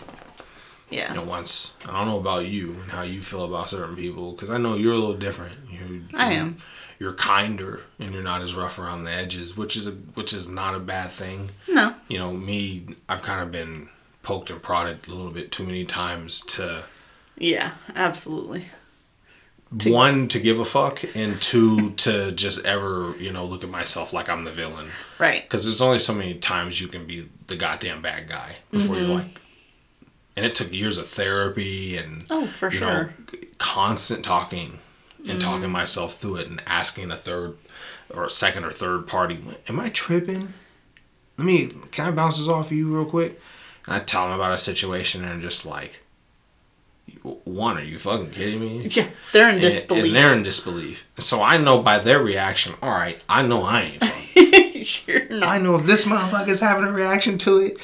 Yeah. 0.90 1.10
you 1.10 1.16
know 1.20 1.24
once 1.26 1.74
i 1.86 1.92
don't 1.92 2.08
know 2.08 2.20
about 2.20 2.46
you 2.48 2.72
and 2.82 2.92
how 2.92 3.02
you 3.04 3.22
feel 3.22 3.44
about 3.46 3.70
certain 3.70 3.96
people 3.96 4.32
because 4.32 4.50
i 4.50 4.58
know 4.58 4.76
you're 4.76 4.94
a 4.94 4.98
little 4.98 5.16
different 5.18 5.56
you 5.72 6.04
I 6.14 6.34
am. 6.34 6.58
you're 7.00 7.14
kinder 7.14 7.82
and 8.00 8.14
you're 8.14 8.24
not 8.24 8.42
as 8.42 8.54
rough 8.56 8.78
around 8.80 9.04
the 9.04 9.12
edges 9.12 9.56
which 9.56 9.78
is 9.78 9.86
a 9.88 9.92
which 9.92 10.34
is 10.34 10.48
not 10.48 10.74
a 10.76 10.80
bad 10.80 11.12
thing 11.12 11.50
No. 11.68 11.94
you 12.08 12.18
know 12.20 12.34
me 12.34 12.86
i've 13.08 13.22
kind 13.22 13.42
of 13.42 13.52
been 13.52 13.90
poked 14.24 14.50
and 14.50 14.62
prodded 14.62 15.08
a 15.08 15.12
little 15.12 15.32
bit 15.32 15.52
too 15.52 15.64
many 15.66 15.86
times 15.86 16.42
to 16.42 16.84
Yeah. 17.38 17.74
Absolutely. 17.96 18.66
To- 19.78 19.92
one 19.92 20.28
to 20.30 20.40
give 20.40 20.60
a 20.60 20.66
fuck 20.66 21.04
and 21.16 21.40
two 21.40 21.92
to 21.92 22.32
just 22.32 22.66
ever 22.66 23.14
you 23.20 23.32
know 23.32 23.46
look 23.46 23.64
at 23.64 23.70
myself 23.70 24.14
like 24.14 24.28
i'm 24.28 24.44
the 24.44 24.52
villain 24.52 24.90
Right. 25.20 25.44
because 25.44 25.64
there's 25.64 25.80
only 25.82 26.00
so 26.00 26.12
many 26.14 26.34
times 26.34 26.82
you 26.82 26.88
can 26.88 27.06
be 27.06 27.30
the 27.46 27.56
goddamn 27.56 28.02
bad 28.02 28.28
guy 28.28 28.56
before 28.72 28.96
Mm-hmm. 28.96 29.06
you're 29.06 29.16
like 29.20 29.40
and 30.36 30.44
it 30.46 30.56
took 30.56 30.74
years 30.74 30.98
of 30.98 31.08
therapy 31.10 31.98
and 31.98 32.26
Oh, 32.32 32.48
for 32.48 32.72
you 32.72 32.80
sure. 32.80 32.88
know 32.88 33.10
constant 33.60 34.24
talking 34.26 34.80
and 35.20 35.28
Mm-hmm. 35.28 35.38
talking 35.40 35.70
myself 35.70 36.18
through 36.18 36.38
it 36.38 36.48
and 36.48 36.64
asking 36.66 37.12
a 37.12 37.18
third 37.18 37.56
or 38.12 38.24
a 38.24 38.30
second 38.30 38.64
or 38.64 38.72
third 38.72 39.06
party 39.06 39.40
am 39.68 39.80
i 39.80 39.90
tripping 39.90 40.52
let 41.38 41.46
me 41.46 41.68
can 41.92 42.08
i 42.08 42.12
bounce 42.12 42.40
this 42.40 42.48
off 42.48 42.68
of 42.68 42.72
you 42.72 42.92
real 42.96 43.06
quick 43.06 43.40
and 43.86 43.94
i 43.96 44.00
tell 44.00 44.24
them 44.26 44.34
about 44.40 44.52
a 44.52 44.58
situation 44.58 45.22
and 45.24 45.30
they're 45.44 45.50
just 45.50 45.64
like 45.66 46.02
one 47.46 47.78
are 47.78 47.84
you 47.84 47.98
fucking 48.00 48.32
kidding 48.32 48.60
me 48.60 48.88
Yeah. 48.88 49.08
They're 49.34 49.50
in 49.50 49.56
and, 49.56 49.62
disbelief. 49.62 50.06
and 50.06 50.16
they're 50.16 50.34
in 50.34 50.44
disbelief 50.44 51.06
so 51.18 51.42
i 51.42 51.58
know 51.58 51.82
by 51.82 52.00
their 52.00 52.20
reaction 52.22 52.74
all 52.82 52.92
right 52.92 53.22
i 53.30 53.42
know 53.42 53.64
i 53.64 53.82
ain't 53.82 54.00
fucking 54.04 54.86
You're 55.06 55.28
not. 55.30 55.50
I 55.50 55.58
know 55.60 55.76
if 55.76 55.86
this 55.86 56.06
motherfucker's 56.06 56.62
having 56.62 56.86
a 56.86 56.92
reaction 56.92 57.38
to 57.40 57.58
it, 57.60 57.78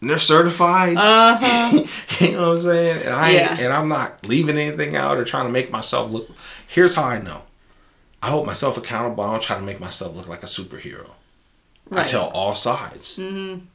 and 0.00 0.08
they're 0.10 0.18
certified. 0.18 0.96
Uh 0.96 1.36
huh. 1.40 1.84
you 2.24 2.32
know 2.32 2.48
what 2.48 2.54
I'm 2.54 2.58
saying? 2.60 3.02
And 3.04 3.14
I 3.14 3.30
Yeah. 3.30 3.56
and 3.58 3.72
I'm 3.72 3.88
not 3.88 4.26
leaving 4.26 4.56
anything 4.56 4.96
out 4.96 5.18
or 5.18 5.24
trying 5.24 5.46
to 5.46 5.52
make 5.52 5.70
myself 5.70 6.10
look. 6.10 6.28
Here's 6.66 6.94
how 6.94 7.04
I 7.04 7.20
know. 7.20 7.42
I 8.22 8.30
hold 8.30 8.46
myself 8.46 8.76
accountable. 8.78 9.22
I 9.22 9.32
don't 9.32 9.42
try 9.42 9.56
to 9.56 9.62
make 9.62 9.80
myself 9.80 10.16
look 10.16 10.26
like 10.26 10.42
a 10.42 10.46
superhero. 10.46 11.10
Right. 11.90 12.06
I 12.06 12.08
tell 12.08 12.28
all 12.30 12.54
sides. 12.54 13.16
Mm-hmm. 13.18 13.66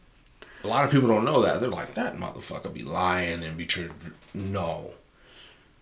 A 0.64 0.68
lot 0.68 0.84
of 0.86 0.92
people 0.92 1.08
don't 1.08 1.26
know 1.26 1.42
that. 1.42 1.62
They're 1.62 1.70
like, 1.70 1.94
that 1.94 2.16
motherfucker 2.16 2.74
be 2.74 2.84
lying 2.84 3.44
and 3.44 3.56
be 3.58 3.66
true. 3.66 3.90
No. 4.34 4.92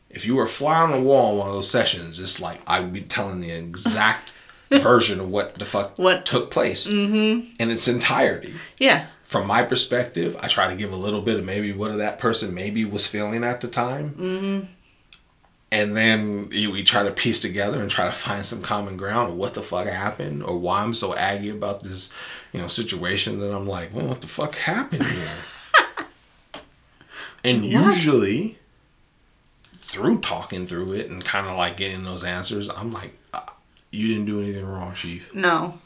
If 0.10 0.26
you 0.26 0.36
were 0.36 0.44
a 0.44 0.48
fly 0.48 0.82
on 0.82 0.92
the 0.92 1.00
wall 1.02 1.32
in 1.34 1.38
one 1.40 1.48
of 1.50 1.54
those 1.56 1.70
sessions, 1.70 2.20
it's 2.20 2.40
like 2.40 2.60
I'd 2.68 2.94
be 2.94 3.02
telling 3.02 3.40
the 3.42 3.52
exact 3.52 4.32
version 4.72 5.20
of 5.20 5.30
what 5.30 5.58
the 5.60 5.66
fuck 5.66 5.98
What- 5.98 6.26
took 6.26 6.52
place 6.52 6.86
in 6.88 7.48
its 7.60 7.88
entirety 7.88 8.54
Yeah. 8.80 9.08
from 9.24 9.48
my 9.48 9.64
perspective, 9.64 10.38
I 10.40 10.48
try 10.48 10.68
to 10.70 10.76
give 10.76 10.94
a 10.94 10.96
little 10.98 11.22
bit 11.22 11.38
of 11.38 11.46
maybe 11.46 11.74
what 11.74 11.98
that 11.98 12.20
person 12.20 12.54
maybe 12.54 12.86
was 12.86 13.08
feeling 13.08 13.44
at 13.44 13.62
the 13.62 13.68
time. 13.68 14.12
Mm-hmm. 14.12 14.66
And 15.72 15.98
then 15.98 16.48
you- 16.52 16.72
we 16.72 16.82
try 16.84 17.04
to 17.04 17.12
piece 17.12 17.40
together 17.42 17.82
and 17.82 17.92
try 17.92 18.06
to 18.06 18.12
find 18.14 18.46
some 18.46 18.62
common 18.62 18.96
ground 18.96 19.30
of 19.32 19.36
what 19.36 19.54
the 19.54 19.62
fuck 19.62 19.86
happened 19.88 20.42
or 20.44 20.58
why 20.58 20.82
I'm 20.82 20.94
so 20.94 21.14
aggy 21.14 21.50
about 21.50 21.84
this, 21.84 22.10
you 22.54 22.60
know, 22.62 22.68
situation 22.68 23.40
that 23.42 23.54
I'm 23.54 23.68
like, 23.68 23.94
well, 23.94 24.08
what 24.08 24.22
the 24.22 24.28
fuck 24.28 24.56
happened 24.56 25.04
here? 25.06 25.30
and 27.44 27.66
usually, 27.66 28.58
through 29.80 30.20
talking 30.20 30.68
through 30.68 30.94
it 30.94 31.10
and 31.10 31.24
kind 31.24 31.48
of 31.48 31.58
like 31.58 31.78
getting 31.78 32.04
those 32.04 32.24
answers, 32.24 32.70
I'm 32.70 32.92
like, 32.92 33.18
uh, 33.34 33.42
you 33.92 34.08
didn't 34.08 34.26
do 34.26 34.42
anything 34.42 34.66
wrong, 34.66 34.94
Chief 34.94 35.34
No. 35.34 35.80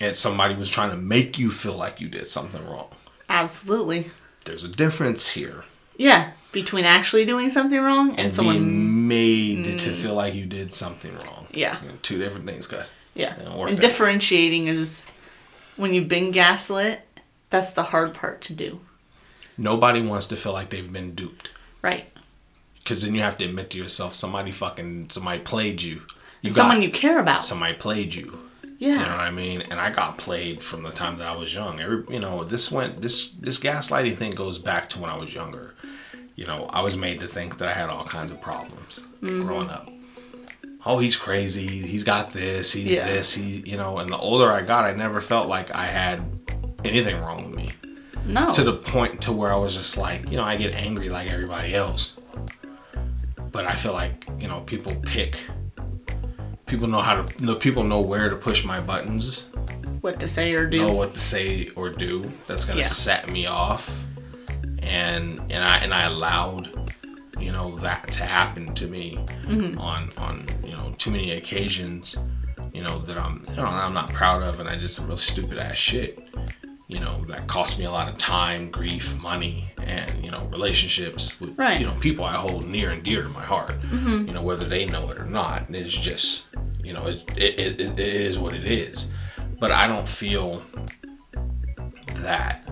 and 0.00 0.16
somebody 0.16 0.54
was 0.54 0.70
trying 0.70 0.90
to 0.90 0.96
make 0.96 1.38
you 1.38 1.50
feel 1.50 1.74
like 1.76 2.00
you 2.00 2.08
did 2.08 2.30
something 2.30 2.66
wrong. 2.66 2.88
Absolutely. 3.28 4.10
There's 4.44 4.64
a 4.64 4.68
difference 4.68 5.28
here. 5.28 5.64
Yeah. 5.98 6.30
Between 6.52 6.84
actually 6.84 7.24
doing 7.24 7.50
something 7.50 7.80
wrong 7.80 8.10
and, 8.10 8.20
And 8.20 8.34
someone. 8.34 8.58
being 8.58 9.08
made 9.08 9.78
to 9.80 9.90
mm. 9.90 9.94
feel 9.94 10.14
like 10.14 10.34
you 10.34 10.46
did 10.46 10.74
something 10.74 11.14
wrong. 11.14 11.46
Yeah. 11.52 11.80
You 11.82 11.88
know, 11.88 11.94
two 12.02 12.18
different 12.18 12.46
things, 12.46 12.66
guys. 12.66 12.90
Yeah. 13.14 13.34
And 13.38 13.80
differentiating 13.80 14.66
is 14.66 15.04
when 15.76 15.94
you've 15.94 16.08
been 16.08 16.30
gaslit, 16.30 17.02
that's 17.50 17.72
the 17.72 17.84
hard 17.84 18.14
part 18.14 18.40
to 18.42 18.52
do. 18.52 18.80
Nobody 19.56 20.00
wants 20.00 20.26
to 20.28 20.36
feel 20.36 20.52
like 20.52 20.70
they've 20.70 20.92
been 20.92 21.14
duped. 21.14 21.50
Right. 21.82 22.06
Because 22.78 23.02
then 23.02 23.14
you 23.14 23.20
have 23.20 23.36
to 23.38 23.44
admit 23.44 23.70
to 23.70 23.78
yourself, 23.78 24.14
somebody 24.14 24.52
fucking, 24.52 25.10
somebody 25.10 25.40
played 25.40 25.82
you. 25.82 26.02
You 26.42 26.50
got, 26.50 26.62
someone 26.62 26.82
you 26.82 26.90
care 26.90 27.18
about. 27.18 27.44
somebody 27.44 27.74
played 27.74 28.14
you. 28.14 28.38
Yeah. 28.78 28.92
You 28.92 28.98
know 29.00 29.16
what 29.16 29.20
I 29.20 29.30
mean? 29.30 29.60
And 29.70 29.78
I 29.78 29.90
got 29.90 30.16
played 30.16 30.62
from 30.62 30.82
the 30.82 30.90
time 30.90 31.18
that 31.18 31.26
I 31.26 31.36
was 31.36 31.54
young. 31.54 31.80
Every, 31.80 32.02
you 32.08 32.18
know, 32.18 32.44
this 32.44 32.70
went 32.72 33.02
this 33.02 33.32
this 33.32 33.58
gaslighting 33.58 34.16
thing 34.16 34.30
goes 34.30 34.58
back 34.58 34.88
to 34.90 34.98
when 34.98 35.10
I 35.10 35.16
was 35.18 35.34
younger. 35.34 35.74
You 36.36 36.46
know, 36.46 36.66
I 36.72 36.80
was 36.80 36.96
made 36.96 37.20
to 37.20 37.28
think 37.28 37.58
that 37.58 37.68
I 37.68 37.74
had 37.74 37.90
all 37.90 38.04
kinds 38.04 38.32
of 38.32 38.40
problems 38.40 39.00
growing 39.20 39.68
up. 39.68 39.90
Oh, 40.86 40.98
he's 40.98 41.16
crazy. 41.16 41.66
He's 41.66 42.04
got 42.04 42.32
this. 42.32 42.72
He's 42.72 42.92
Yeah. 42.92 43.06
this. 43.06 43.34
He, 43.34 43.62
you 43.66 43.76
know. 43.76 43.98
And 43.98 44.08
the 44.08 44.16
older 44.16 44.50
I 44.50 44.62
got, 44.62 44.84
I 44.84 44.92
never 44.92 45.20
felt 45.20 45.48
like 45.48 45.74
I 45.74 45.86
had 45.86 46.22
anything 46.84 47.20
wrong 47.20 47.44
with 47.44 47.54
me. 47.54 47.68
No. 48.24 48.50
To 48.52 48.62
the 48.64 48.72
point 48.74 49.20
to 49.22 49.32
where 49.32 49.52
I 49.52 49.56
was 49.56 49.74
just 49.74 49.98
like, 49.98 50.30
you 50.30 50.36
know, 50.38 50.44
I 50.44 50.56
get 50.56 50.72
angry 50.72 51.08
like 51.10 51.30
everybody 51.30 51.74
else. 51.74 52.14
But 53.52 53.68
I 53.70 53.74
feel 53.74 53.92
like 53.92 54.26
you 54.38 54.46
know 54.48 54.60
people 54.60 54.94
pick. 55.02 55.36
People 56.66 56.86
know 56.86 57.02
how 57.02 57.22
to. 57.22 57.44
No, 57.44 57.56
people 57.56 57.82
know 57.84 58.00
where 58.00 58.28
to 58.30 58.36
push 58.36 58.64
my 58.64 58.80
buttons 58.80 59.46
what 60.00 60.18
to 60.20 60.28
say 60.28 60.52
or 60.54 60.66
do. 60.66 60.86
know 60.86 60.92
what 60.94 61.12
to 61.14 61.20
say 61.20 61.68
or 61.76 61.90
do 61.90 62.30
that's 62.46 62.64
gonna 62.64 62.78
Yeah. 62.80 62.86
set 62.86 63.30
me 63.30 63.46
off 63.46 63.90
and 64.90 65.40
and 65.50 65.62
I 65.64 65.76
and 65.78 65.94
I 65.94 66.02
allowed 66.04 66.68
you 67.38 67.52
know 67.52 67.78
that 67.78 68.08
to 68.18 68.24
happen 68.24 68.74
to 68.74 68.86
me 68.86 69.18
Mm-hmm. 69.46 69.78
on 69.78 70.12
on 70.16 70.46
you 70.64 70.72
know 70.72 70.92
too 70.98 71.10
many 71.10 71.32
occasions 71.32 72.16
you 72.72 72.82
know 72.84 72.98
that 73.00 73.16
I'm 73.18 73.44
you 73.50 73.56
know 73.56 73.64
I'm 73.66 73.94
not 73.94 74.12
proud 74.12 74.42
of 74.42 74.60
and 74.60 74.68
I 74.68 74.76
did 74.76 74.88
some 74.90 75.06
real 75.08 75.16
stupid 75.16 75.58
ass 75.58 75.76
shit 75.76 76.10
you 76.86 77.00
know 77.00 77.24
that 77.28 77.46
cost 77.48 77.78
me 77.78 77.84
a 77.84 77.90
lot 77.90 78.08
of 78.08 78.16
time 78.18 78.70
grief 78.70 79.16
money 79.20 79.70
and 79.82 80.08
you 80.24 80.30
know 80.30 80.44
relationships 80.52 81.40
with 81.40 81.58
Right. 81.58 81.72
Mm-hmm. 81.72 81.80
you 81.82 81.86
know 81.88 81.94
people 82.00 82.24
I 82.24 82.34
hold 82.34 82.66
near 82.68 82.90
and 82.90 83.02
dear 83.02 83.22
to 83.22 83.28
my 83.28 83.44
heart 83.44 83.74
you 83.92 84.32
know 84.32 84.42
whether 84.42 84.66
they 84.66 84.84
know 84.86 85.10
it 85.10 85.18
or 85.18 85.26
not 85.26 85.66
and 85.66 85.74
it's 85.74 85.90
just 86.10 86.44
you 86.84 86.92
know 86.92 87.06
it, 87.06 87.24
it, 87.36 87.58
it, 87.58 87.80
it 87.80 87.98
is 87.98 88.38
what 88.38 88.54
it 88.54 88.64
is 88.64 89.08
but 89.58 89.70
I 89.72 89.86
don't 89.88 90.08
feel 90.08 90.62
that 92.28 92.68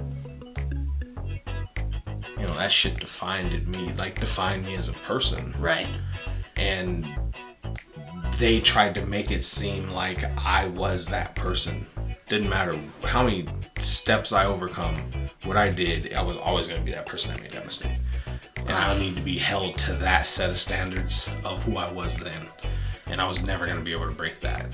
that 2.59 2.73
shit 2.73 2.99
defined 2.99 3.67
me 3.69 3.93
like 3.95 4.19
defined 4.19 4.67
me 4.67 4.75
as 4.75 4.89
a 4.89 4.93
person. 4.95 5.55
Right. 5.59 5.89
and 6.57 7.07
they 8.39 8.61
tried 8.61 8.95
to 8.95 9.05
make 9.05 9.31
it 9.33 9.45
seem 9.45 9.89
like 9.91 10.23
I 10.39 10.67
was 10.69 11.07
that 11.07 11.35
person. 11.35 11.87
Didn't 12.29 12.49
matter 12.49 12.79
how 13.03 13.25
many 13.25 13.49
steps 13.81 14.33
I 14.33 14.45
overcome 14.45 14.97
what 15.45 15.57
I 15.57 15.71
did 15.71 16.13
I 16.13 16.23
was 16.23 16.37
always 16.37 16.67
going 16.67 16.81
to 16.81 16.85
be 16.85 16.93
that 16.93 17.07
person 17.07 17.33
that 17.33 17.43
made 17.43 17.53
that 17.53 17.65
mistake. 17.65 17.99
And 18.59 18.77
I 18.77 18.99
need 18.99 19.17
to 19.17 19.23
be 19.23 19.39
held 19.39 19.77
to 19.79 19.95
that 19.95 20.27
set 20.27 20.51
of 20.51 20.59
standards 20.59 21.29
of 21.45 21.63
who 21.65 21.79
I 21.79 21.91
was 21.91 22.19
then. 22.19 22.49
And 23.07 23.21
I 23.21 23.27
was 23.27 23.43
never 23.43 23.65
going 23.67 23.79
to 23.79 23.85
be 23.85 23.93
able 23.93 24.07
to 24.07 24.15
break 24.15 24.41
that. 24.41 24.71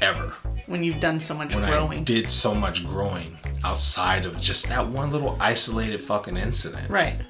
Ever 0.00 0.34
When 0.66 0.82
you've 0.82 1.00
done 1.00 1.20
so 1.20 1.34
much 1.34 1.54
when 1.54 1.64
I 1.64 1.70
growing. 1.70 2.04
did 2.04 2.30
so 2.30 2.54
much 2.54 2.84
growing 2.86 3.36
outside 3.64 4.26
of 4.26 4.36
just 4.38 4.68
that 4.68 4.86
one 4.88 5.12
little 5.12 5.36
isolated 5.40 6.00
fucking 6.00 6.36
incident. 6.36 6.90
Right. 6.90 7.20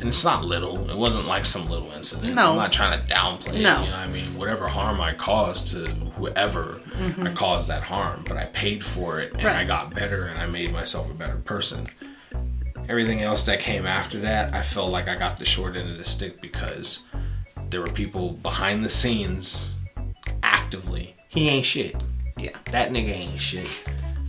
And 0.00 0.08
it's 0.08 0.24
not 0.24 0.44
little. 0.44 0.88
It 0.90 0.96
wasn't 0.96 1.26
like 1.26 1.44
some 1.44 1.68
little 1.68 1.90
incident. 1.92 2.34
No. 2.34 2.50
I'm 2.50 2.56
not 2.56 2.70
trying 2.72 3.00
to 3.00 3.12
downplay 3.12 3.48
it. 3.48 3.54
You 3.56 3.62
No. 3.64 3.76
know 3.84 3.90
what 3.90 3.94
I 3.94 4.06
mean? 4.08 4.36
Whatever 4.36 4.68
harm 4.68 5.00
I 5.00 5.12
caused 5.14 5.68
to 5.68 5.86
whoever, 6.16 6.80
I 7.22 7.32
caused 7.32 7.68
that 7.68 7.82
harm, 7.82 8.24
but 8.28 8.36
I 8.36 8.44
paid 8.46 8.84
for 8.84 9.18
it 9.20 9.32
and 9.34 9.46
I 9.46 9.58
Mm-hmm. 9.60 9.68
Got 9.68 9.94
better 9.94 10.26
and 10.26 10.38
I 10.40 10.46
made 10.46 10.70
myself 10.72 11.10
a 11.10 11.14
better 11.14 11.36
person. 11.38 11.86
Everything 12.88 13.22
else 13.22 13.44
that 13.44 13.58
came 13.60 13.86
after 13.86 14.18
that, 14.20 14.54
I 14.54 14.62
felt 14.62 14.90
like 14.92 15.08
I 15.08 15.16
got 15.16 15.38
the 15.38 15.44
short 15.44 15.76
end 15.76 15.90
of 15.90 15.98
the 15.98 16.04
stick 16.04 16.40
because 16.40 17.04
there 17.70 17.80
were 17.80 17.86
people 17.88 18.32
behind 18.32 18.84
the 18.84 18.88
scenes 18.88 19.74
actively. 20.42 21.14
He 21.28 21.48
ain't 21.48 21.66
shit. 21.66 21.96
Yeah. 22.38 22.56
That 22.66 22.90
nigga 22.90 23.10
ain't 23.10 23.40
shit. 23.40 23.66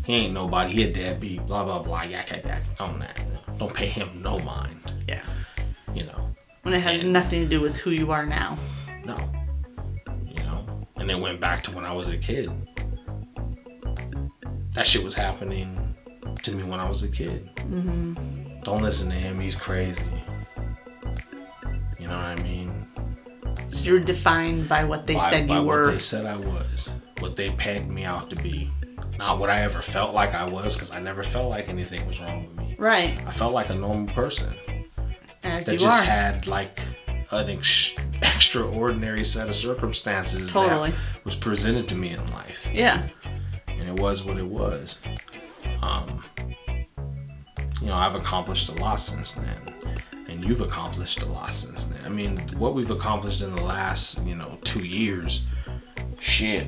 He 0.05 0.15
ain't 0.15 0.33
nobody. 0.33 0.73
He 0.73 0.83
a 0.83 0.91
deadbeat. 0.91 1.45
Blah 1.45 1.63
blah 1.63 1.79
blah. 1.83 2.03
Yak 2.03 2.31
yak 2.31 2.43
yak. 2.45 2.63
On 2.79 2.97
that. 2.99 3.23
Don't 3.57 3.73
pay 3.73 3.87
him 3.87 4.21
no 4.21 4.39
mind. 4.39 4.79
Yeah. 5.07 5.21
You 5.93 6.05
know. 6.05 6.33
When 6.63 6.73
it 6.73 6.81
has 6.81 7.01
And- 7.01 7.13
nothing 7.13 7.41
to 7.41 7.47
do 7.47 7.61
with 7.61 7.77
who 7.77 7.91
you 7.91 8.11
are 8.11 8.25
now. 8.25 8.57
No. 9.05 9.15
You 10.27 10.43
know. 10.43 10.87
And 10.97 11.09
it 11.11 11.19
went 11.19 11.39
back 11.39 11.61
to 11.63 11.71
when 11.71 11.85
I 11.85 11.91
was 11.91 12.07
a 12.09 12.17
kid. 12.17 12.49
That 14.73 14.85
shit 14.87 15.03
was 15.03 15.13
happening 15.15 15.95
to 16.43 16.51
me 16.51 16.63
when 16.63 16.79
I 16.79 16.87
was 16.87 17.03
a 17.03 17.07
kid. 17.07 17.49
Mm-hmm. 17.55 18.61
Don't 18.63 18.81
listen 18.81 19.09
to 19.09 19.15
him. 19.15 19.39
He's 19.39 19.55
crazy. 19.55 20.03
You 21.99 22.07
know 22.07 22.17
what 22.17 22.39
I 22.39 22.43
mean? 22.43 22.87
So 23.67 23.83
you're 23.83 23.99
defined 23.99 24.69
by 24.69 24.83
what 24.83 25.05
they 25.05 25.15
by, 25.15 25.29
said 25.29 25.47
by 25.47 25.59
you 25.59 25.63
what 25.63 25.75
were. 25.75 25.91
they 25.91 25.99
said 25.99 26.25
I 26.25 26.37
was, 26.37 26.91
what 27.21 27.35
they 27.35 27.49
pegged 27.51 27.89
me 27.89 28.03
out 28.03 28.29
to 28.29 28.35
be, 28.37 28.69
not 29.17 29.39
what 29.39 29.49
I 29.49 29.61
ever 29.61 29.81
felt 29.81 30.13
like 30.13 30.33
I 30.33 30.47
was, 30.47 30.73
because 30.75 30.91
I 30.91 30.99
never 30.99 31.23
felt 31.23 31.49
like 31.49 31.69
anything 31.69 32.05
was 32.07 32.19
wrong 32.21 32.47
with 32.47 32.57
me. 32.57 32.75
Right. 32.77 33.21
I 33.25 33.31
felt 33.31 33.53
like 33.53 33.69
a 33.69 33.75
normal 33.75 34.13
person 34.13 34.53
As 35.43 35.65
that 35.65 35.77
just 35.79 36.01
are. 36.01 36.05
had 36.05 36.47
like 36.47 36.79
an 37.31 37.49
ex- 37.49 37.93
extraordinary 38.21 39.23
set 39.23 39.49
of 39.49 39.55
circumstances 39.55 40.51
Totally. 40.51 40.91
that 40.91 41.25
was 41.25 41.35
presented 41.35 41.87
to 41.89 41.95
me 41.95 42.11
in 42.11 42.25
life, 42.31 42.67
yeah. 42.73 43.07
and 43.67 43.89
it 43.89 43.99
was 44.01 44.23
what 44.23 44.37
it 44.37 44.45
was. 44.47 44.95
Um, 45.81 46.23
you 47.81 47.87
know, 47.87 47.95
I've 47.95 48.15
accomplished 48.15 48.69
a 48.69 48.73
lot 48.75 48.97
since 48.99 49.33
then, 49.33 49.73
and 50.27 50.43
you've 50.43 50.61
accomplished 50.61 51.21
a 51.21 51.25
lot 51.25 51.53
since 51.53 51.85
then. 51.85 51.99
I 52.05 52.09
mean, 52.09 52.37
what 52.57 52.73
we've 52.73 52.91
accomplished 52.91 53.41
in 53.41 53.55
the 53.55 53.63
last, 53.63 54.21
you 54.25 54.35
know, 54.35 54.57
two 54.63 54.85
years, 54.85 55.43
shit. 56.19 56.67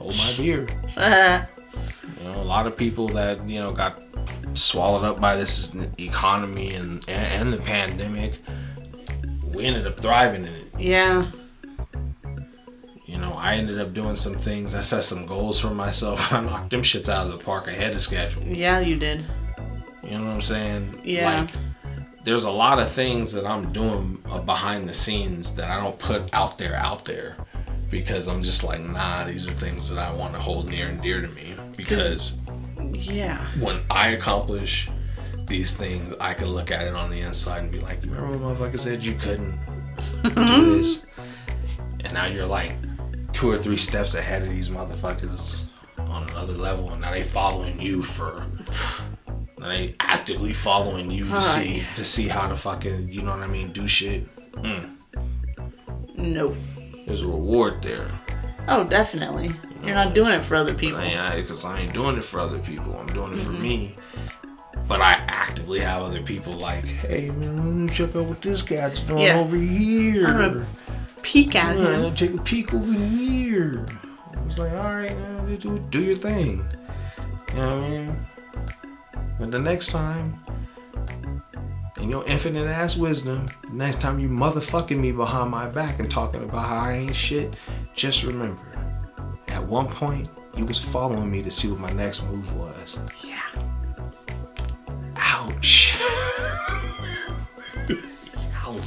Hold 0.00 0.16
my 0.16 0.34
beer. 0.36 0.66
You 0.96 2.24
know, 2.24 2.40
a 2.40 2.42
lot 2.42 2.66
of 2.66 2.76
people 2.76 3.06
that 3.08 3.46
you 3.48 3.60
know 3.60 3.72
got 3.72 4.00
swallowed 4.54 5.04
up 5.04 5.20
by 5.20 5.36
this 5.36 5.74
economy 5.98 6.74
and 6.74 7.06
and 7.08 7.52
the 7.52 7.58
pandemic. 7.58 8.40
We 9.44 9.66
ended 9.66 9.86
up 9.86 10.00
thriving 10.00 10.46
in 10.46 10.54
it. 10.54 10.66
yeah. 10.78 11.30
You 13.06 13.18
know, 13.18 13.32
I 13.32 13.56
ended 13.56 13.80
up 13.80 13.92
doing 13.92 14.14
some 14.14 14.36
things. 14.36 14.76
I 14.76 14.82
set 14.82 15.02
some 15.02 15.26
goals 15.26 15.58
for 15.58 15.70
myself. 15.70 16.32
I 16.36 16.40
knocked 16.40 16.70
them 16.70 16.82
shits 16.82 17.08
out 17.08 17.26
of 17.26 17.32
the 17.32 17.38
park 17.38 17.66
ahead 17.66 17.92
of 17.92 18.00
schedule. 18.00 18.44
Yeah, 18.44 18.78
you 18.78 18.96
did. 18.96 19.24
You 20.04 20.10
know 20.18 20.26
what 20.26 20.30
I'm 20.30 20.42
saying? 20.42 21.00
Yeah. 21.04 21.40
Like, 21.40 21.50
there's 22.22 22.44
a 22.44 22.50
lot 22.52 22.78
of 22.78 22.88
things 22.90 23.32
that 23.32 23.44
I'm 23.44 23.66
doing 23.72 24.22
behind 24.46 24.88
the 24.88 24.94
scenes 24.94 25.56
that 25.56 25.68
I 25.70 25.82
don't 25.82 25.98
put 25.98 26.32
out 26.32 26.56
there, 26.56 26.76
out 26.76 27.04
there, 27.04 27.36
because 27.90 28.28
I'm 28.28 28.42
just 28.42 28.64
like, 28.64 28.80
nah, 28.80 29.24
these 29.24 29.46
are 29.46 29.52
things 29.52 29.90
that 29.90 29.98
I 29.98 30.12
want 30.12 30.34
to 30.34 30.40
hold 30.40 30.70
near 30.70 30.86
and 30.86 31.02
dear 31.02 31.20
to 31.20 31.28
me. 31.28 31.56
Because 31.76 32.38
Yeah. 32.92 33.46
when 33.58 33.82
I 33.90 34.10
accomplish 34.10 34.88
these 35.46 35.74
things, 35.74 36.14
I 36.20 36.34
can 36.34 36.48
look 36.48 36.70
at 36.70 36.86
it 36.86 36.94
on 36.94 37.10
the 37.10 37.20
inside 37.20 37.62
and 37.64 37.72
be 37.72 37.80
like, 37.80 38.04
you 38.04 38.12
remember 38.12 38.38
when 38.38 38.56
motherfucker 38.56 38.78
said 38.78 39.04
you 39.04 39.14
couldn't 39.14 39.58
do 40.22 40.30
mm-hmm. 40.30 40.72
this? 40.78 41.02
And 42.00 42.14
now 42.14 42.26
you're 42.26 42.46
like 42.46 42.76
two 43.32 43.50
or 43.50 43.58
three 43.58 43.76
steps 43.76 44.14
ahead 44.14 44.42
of 44.42 44.48
these 44.48 44.68
motherfuckers 44.68 45.64
on 45.98 46.28
another 46.30 46.54
level, 46.54 46.90
and 46.90 47.00
now 47.00 47.10
they 47.10 47.22
following 47.22 47.80
you 47.80 48.02
for. 48.02 48.46
They 49.58 49.94
actively 50.00 50.54
following 50.54 51.10
you 51.10 51.28
to 51.28 51.42
see 51.42 51.84
to 51.94 52.04
see 52.04 52.28
how 52.28 52.48
to 52.48 52.56
fucking 52.56 53.12
you 53.12 53.20
know 53.20 53.32
what 53.32 53.40
I 53.40 53.46
mean 53.46 53.72
do 53.72 53.86
shit. 53.86 54.26
Mm. 54.54 54.96
No. 56.16 56.56
There's 57.10 57.22
a 57.22 57.26
reward 57.26 57.82
there. 57.82 58.06
Oh, 58.68 58.84
definitely. 58.84 59.50
You're 59.82 59.96
not 59.96 60.14
doing 60.14 60.30
it 60.30 60.44
for 60.44 60.54
other 60.54 60.72
people. 60.74 61.00
because 61.00 61.64
I 61.64 61.80
ain't 61.80 61.92
doing 61.92 62.16
it 62.16 62.22
for 62.22 62.38
other 62.38 62.60
people. 62.60 62.96
I'm 62.96 63.08
doing 63.08 63.32
it 63.32 63.40
for 63.40 63.50
me. 63.50 63.96
But 64.86 65.00
I 65.00 65.14
actively 65.26 65.80
have 65.80 66.02
other 66.02 66.22
people 66.22 66.52
like, 66.52 66.84
hey 66.84 67.30
man, 67.30 67.56
let 67.56 67.64
me 67.64 67.88
check 67.92 68.14
out 68.14 68.26
what 68.26 68.40
this 68.40 68.62
guy's 68.62 69.00
doing 69.00 69.22
Yeah. 69.22 69.40
over 69.40 69.56
here. 69.56 70.24
I'm 70.28 70.52
gonna 70.52 70.66
Peek 71.22 71.56
at 71.56 71.76
Yeah, 71.76 71.96
him. 71.96 72.14
take 72.14 72.32
a 72.34 72.38
peek 72.42 72.72
over 72.74 72.92
here. 72.92 73.84
I 74.36 74.40
was 74.44 74.60
like, 74.60 74.70
all 74.70 74.94
right, 74.94 75.10
man, 75.18 75.56
do, 75.56 75.80
do 75.90 76.00
your 76.00 76.14
thing. 76.14 76.64
You 77.48 77.56
know 77.56 77.80
what 77.80 77.86
I 77.86 77.90
mean? 77.90 78.16
But 79.40 79.50
the 79.50 79.58
next 79.58 79.88
time, 79.88 80.38
in 82.00 82.08
your 82.10 82.24
infinite 82.26 82.66
ass 82.66 82.96
wisdom, 82.96 83.46
next 83.70 84.00
time 84.00 84.18
you 84.18 84.28
motherfucking 84.28 84.98
me 84.98 85.12
behind 85.12 85.50
my 85.50 85.66
back 85.68 85.98
and 86.00 86.10
talking 86.10 86.42
about 86.42 86.66
how 86.68 86.78
I 86.78 86.92
ain't 86.94 87.14
shit, 87.14 87.54
just 87.94 88.24
remember, 88.24 88.62
at 89.48 89.62
one 89.64 89.86
point, 89.86 90.28
you 90.56 90.64
was 90.64 90.80
following 90.80 91.30
me 91.30 91.42
to 91.42 91.50
see 91.50 91.68
what 91.68 91.78
my 91.80 91.90
next 91.92 92.24
move 92.24 92.52
was. 92.56 92.98
Yeah. 93.22 93.40
Ouch. 95.16 95.98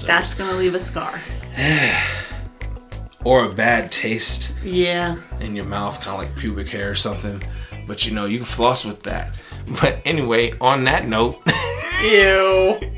That's 0.05 0.33
gonna 0.33 0.57
leave 0.57 0.75
a 0.75 0.79
scar. 0.79 1.21
or 3.25 3.45
a 3.45 3.53
bad 3.53 3.91
taste 3.91 4.53
Yeah. 4.63 5.17
in 5.39 5.55
your 5.55 5.65
mouth, 5.65 6.01
kind 6.01 6.21
of 6.21 6.27
like 6.27 6.35
pubic 6.37 6.69
hair 6.69 6.89
or 6.89 6.95
something. 6.95 7.41
But 7.85 8.05
you 8.05 8.11
know, 8.13 8.25
you 8.25 8.39
can 8.39 8.45
floss 8.45 8.85
with 8.85 9.03
that. 9.03 9.37
But 9.81 9.99
anyway, 10.05 10.53
on 10.59 10.83
that 10.85 11.07
note, 11.07 11.41
Ew. 12.03 12.92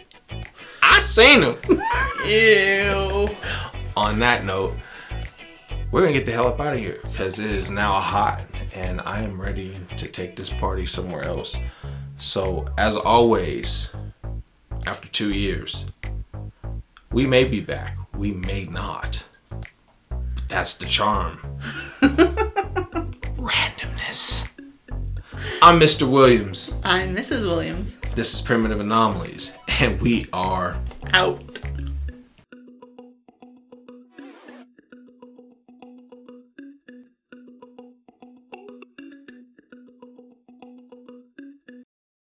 Seen 1.05 1.43
him. 1.43 1.57
Ew. 2.25 3.29
on 3.95 4.17
that 4.19 4.43
note, 4.43 4.73
we're 5.91 6.01
gonna 6.01 6.13
get 6.13 6.25
the 6.25 6.31
hell 6.31 6.47
up 6.47 6.59
out 6.59 6.73
of 6.73 6.79
here 6.79 6.99
because 7.03 7.37
it 7.37 7.51
is 7.51 7.69
now 7.69 7.99
hot 7.99 8.41
and 8.73 8.99
I 9.01 9.21
am 9.21 9.39
ready 9.39 9.77
to 9.97 10.07
take 10.07 10.35
this 10.35 10.49
party 10.49 10.87
somewhere 10.87 11.23
else. 11.23 11.55
So, 12.17 12.67
as 12.77 12.97
always, 12.97 13.93
after 14.87 15.07
two 15.07 15.31
years, 15.31 15.85
we 17.11 17.25
may 17.25 17.43
be 17.43 17.61
back, 17.61 17.97
we 18.15 18.31
may 18.31 18.65
not. 18.65 19.23
But 20.09 20.47
that's 20.49 20.73
the 20.73 20.85
charm. 20.85 21.39
Randomness. 23.37 24.49
I'm 25.61 25.79
Mr. 25.79 26.09
Williams. 26.09 26.73
I'm 26.83 27.15
Mrs. 27.15 27.45
Williams. 27.45 27.95
This 28.15 28.33
is 28.33 28.41
Primitive 28.41 28.79
Anomalies, 28.79 29.53
and 29.67 29.99
we 29.99 30.27
are 30.31 30.77
Out. 31.13 31.64